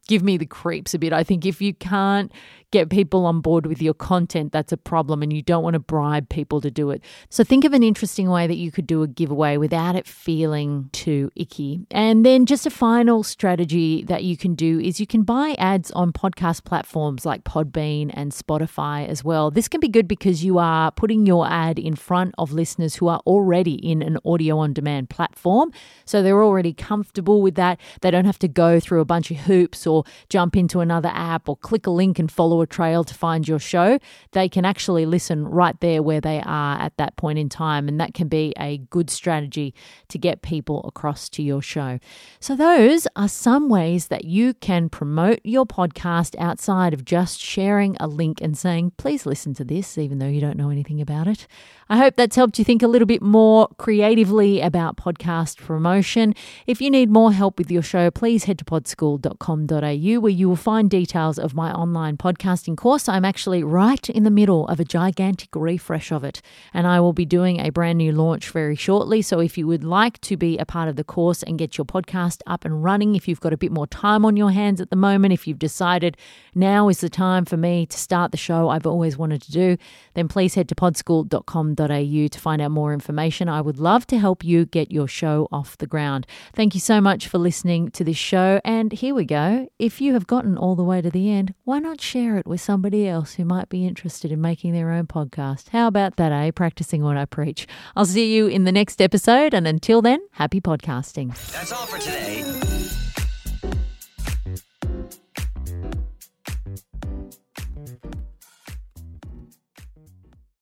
give 0.08 0.22
me 0.22 0.36
the 0.36 0.46
creeps 0.46 0.94
a 0.94 0.98
bit. 0.98 1.12
I 1.12 1.24
think 1.24 1.46
if 1.46 1.60
you 1.60 1.74
can't 1.74 2.32
get 2.72 2.88
people 2.88 3.26
on 3.26 3.40
board 3.40 3.66
with 3.66 3.82
your 3.82 3.92
content, 3.92 4.50
that's 4.50 4.72
a 4.72 4.76
problem, 4.78 5.22
and 5.22 5.30
you 5.32 5.42
don't 5.42 5.62
want 5.62 5.74
to 5.74 5.80
bribe 5.80 6.28
people 6.30 6.60
to 6.60 6.70
do 6.70 6.90
it. 6.90 7.02
So 7.28 7.44
think 7.44 7.64
of 7.64 7.74
an 7.74 7.82
interesting 7.82 8.30
way 8.30 8.46
that 8.46 8.56
you 8.56 8.72
could 8.72 8.86
do 8.86 9.02
a 9.02 9.06
giveaway 9.06 9.58
without 9.58 9.94
it 9.94 10.06
feeling 10.06 10.88
too 10.92 11.30
icky. 11.36 11.86
And 11.90 12.24
then 12.24 12.46
just 12.46 12.64
a 12.64 12.70
final 12.70 13.22
strategy 13.22 14.02
that 14.04 14.24
you 14.24 14.38
can 14.38 14.54
do 14.54 14.80
is 14.80 14.98
you 14.98 15.06
can 15.06 15.22
buy 15.22 15.54
ads 15.58 15.90
on 15.90 16.12
podcast 16.12 16.64
platforms 16.64 17.26
like 17.26 17.44
Podbean 17.44 18.10
and 18.14 18.32
Spotify 18.32 19.06
as 19.06 19.22
well. 19.22 19.50
This 19.50 19.68
can 19.68 19.80
be 19.80 19.88
good 19.88 20.08
because 20.08 20.42
you 20.42 20.58
are 20.58 20.90
putting 20.90 21.26
your 21.26 21.46
ad 21.46 21.78
in 21.78 21.94
front 21.94 22.34
of 22.38 22.52
listeners 22.52 22.96
who 22.96 23.08
are 23.08 23.20
already 23.26 23.74
in 23.74 24.00
an 24.00 24.16
audio 24.24 24.58
on 24.58 24.72
demand 24.72 25.10
platform. 25.10 25.72
So 26.06 26.22
they're 26.22 26.42
already 26.42 26.72
comfortable 26.72 27.42
with 27.42 27.54
that. 27.56 27.78
They 28.00 28.10
don't 28.10 28.24
have 28.24 28.38
to 28.38 28.48
go 28.48 28.80
through 28.80 29.00
a 29.00 29.04
bunch 29.04 29.30
of 29.30 29.36
hoops 29.38 29.86
or 29.92 30.04
jump 30.28 30.56
into 30.56 30.80
another 30.80 31.10
app 31.12 31.48
or 31.48 31.56
click 31.56 31.86
a 31.86 31.90
link 31.90 32.18
and 32.18 32.30
follow 32.30 32.60
a 32.62 32.66
trail 32.66 33.04
to 33.04 33.14
find 33.14 33.46
your 33.46 33.58
show, 33.58 33.98
they 34.32 34.48
can 34.48 34.64
actually 34.64 35.06
listen 35.06 35.46
right 35.46 35.78
there 35.80 36.02
where 36.02 36.20
they 36.20 36.42
are 36.44 36.80
at 36.80 36.96
that 36.96 37.16
point 37.16 37.38
in 37.38 37.48
time. 37.48 37.88
And 37.88 38.00
that 38.00 38.14
can 38.14 38.28
be 38.28 38.52
a 38.58 38.78
good 38.78 39.10
strategy 39.10 39.74
to 40.08 40.18
get 40.18 40.42
people 40.42 40.82
across 40.86 41.28
to 41.30 41.42
your 41.42 41.62
show. 41.62 41.98
So, 42.40 42.56
those 42.56 43.06
are 43.16 43.28
some 43.28 43.68
ways 43.68 44.08
that 44.08 44.24
you 44.24 44.54
can 44.54 44.88
promote 44.88 45.40
your 45.44 45.66
podcast 45.66 46.34
outside 46.38 46.94
of 46.94 47.04
just 47.04 47.40
sharing 47.40 47.96
a 48.00 48.06
link 48.06 48.40
and 48.40 48.56
saying, 48.56 48.92
please 48.96 49.26
listen 49.26 49.54
to 49.54 49.64
this, 49.64 49.98
even 49.98 50.18
though 50.18 50.26
you 50.26 50.40
don't 50.40 50.56
know 50.56 50.70
anything 50.70 51.00
about 51.00 51.26
it. 51.26 51.46
I 51.88 51.98
hope 51.98 52.16
that's 52.16 52.36
helped 52.36 52.58
you 52.58 52.64
think 52.64 52.82
a 52.82 52.88
little 52.88 53.06
bit 53.06 53.20
more 53.22 53.68
creatively 53.76 54.60
about 54.60 54.96
podcast 54.96 55.58
promotion. 55.58 56.34
If 56.66 56.80
you 56.80 56.90
need 56.90 57.10
more 57.10 57.32
help 57.32 57.58
with 57.58 57.70
your 57.70 57.82
show, 57.82 58.10
please 58.10 58.44
head 58.44 58.58
to 58.58 58.64
podschool.com.au 58.64 59.81
where 59.82 60.30
you 60.30 60.48
will 60.48 60.56
find 60.56 60.88
details 60.88 61.38
of 61.38 61.54
my 61.54 61.72
online 61.72 62.16
podcasting 62.16 62.76
course. 62.76 63.08
I'm 63.08 63.24
actually 63.24 63.62
right 63.62 64.08
in 64.08 64.24
the 64.24 64.30
middle 64.30 64.66
of 64.68 64.80
a 64.80 64.84
gigantic 64.84 65.48
refresh 65.54 66.10
of 66.12 66.24
it, 66.24 66.40
and 66.72 66.86
I 66.86 67.00
will 67.00 67.12
be 67.12 67.24
doing 67.24 67.60
a 67.60 67.70
brand 67.70 67.98
new 67.98 68.12
launch 68.12 68.50
very 68.50 68.76
shortly. 68.76 69.22
So 69.22 69.40
if 69.40 69.58
you 69.58 69.66
would 69.66 69.84
like 69.84 70.20
to 70.22 70.36
be 70.36 70.56
a 70.58 70.64
part 70.64 70.88
of 70.88 70.96
the 70.96 71.04
course 71.04 71.42
and 71.42 71.58
get 71.58 71.76
your 71.76 71.84
podcast 71.84 72.40
up 72.46 72.64
and 72.64 72.82
running, 72.82 73.16
if 73.16 73.26
you've 73.26 73.40
got 73.40 73.52
a 73.52 73.56
bit 73.56 73.72
more 73.72 73.86
time 73.86 74.24
on 74.24 74.36
your 74.36 74.50
hands 74.50 74.80
at 74.80 74.90
the 74.90 74.96
moment, 74.96 75.32
if 75.32 75.46
you've 75.46 75.58
decided 75.58 76.16
now 76.54 76.88
is 76.88 77.00
the 77.00 77.10
time 77.10 77.44
for 77.44 77.56
me 77.56 77.86
to 77.86 77.98
start 77.98 78.30
the 78.30 78.36
show 78.36 78.68
I've 78.68 78.86
always 78.86 79.18
wanted 79.18 79.42
to 79.42 79.52
do, 79.52 79.76
then 80.14 80.28
please 80.28 80.54
head 80.54 80.68
to 80.68 80.74
podschool.com.au 80.74 82.28
to 82.28 82.38
find 82.38 82.62
out 82.62 82.70
more 82.70 82.92
information. 82.92 83.48
I 83.48 83.60
would 83.60 83.78
love 83.78 84.06
to 84.08 84.18
help 84.18 84.44
you 84.44 84.66
get 84.66 84.92
your 84.92 85.08
show 85.08 85.48
off 85.50 85.76
the 85.78 85.86
ground. 85.86 86.26
Thank 86.54 86.74
you 86.74 86.80
so 86.80 87.00
much 87.00 87.26
for 87.26 87.38
listening 87.38 87.90
to 87.92 88.04
this 88.04 88.16
show. 88.16 88.60
And 88.64 88.92
here 88.92 89.14
we 89.14 89.24
go. 89.24 89.71
If 89.82 90.00
you 90.00 90.14
have 90.14 90.28
gotten 90.28 90.56
all 90.56 90.76
the 90.76 90.84
way 90.84 91.02
to 91.02 91.10
the 91.10 91.28
end, 91.28 91.54
why 91.64 91.80
not 91.80 92.00
share 92.00 92.36
it 92.36 92.46
with 92.46 92.60
somebody 92.60 93.08
else 93.08 93.34
who 93.34 93.44
might 93.44 93.68
be 93.68 93.84
interested 93.84 94.30
in 94.30 94.40
making 94.40 94.74
their 94.74 94.92
own 94.92 95.08
podcast? 95.08 95.70
How 95.70 95.88
about 95.88 96.14
that, 96.18 96.30
eh? 96.30 96.52
Practicing 96.52 97.02
what 97.02 97.16
I 97.16 97.24
preach. 97.24 97.66
I'll 97.96 98.06
see 98.06 98.32
you 98.32 98.46
in 98.46 98.62
the 98.62 98.70
next 98.70 99.02
episode. 99.02 99.52
And 99.52 99.66
until 99.66 100.00
then, 100.00 100.20
happy 100.34 100.60
podcasting. 100.60 101.36
That's 101.50 101.72
all 101.72 101.86
for 101.86 101.98
today. 101.98 102.44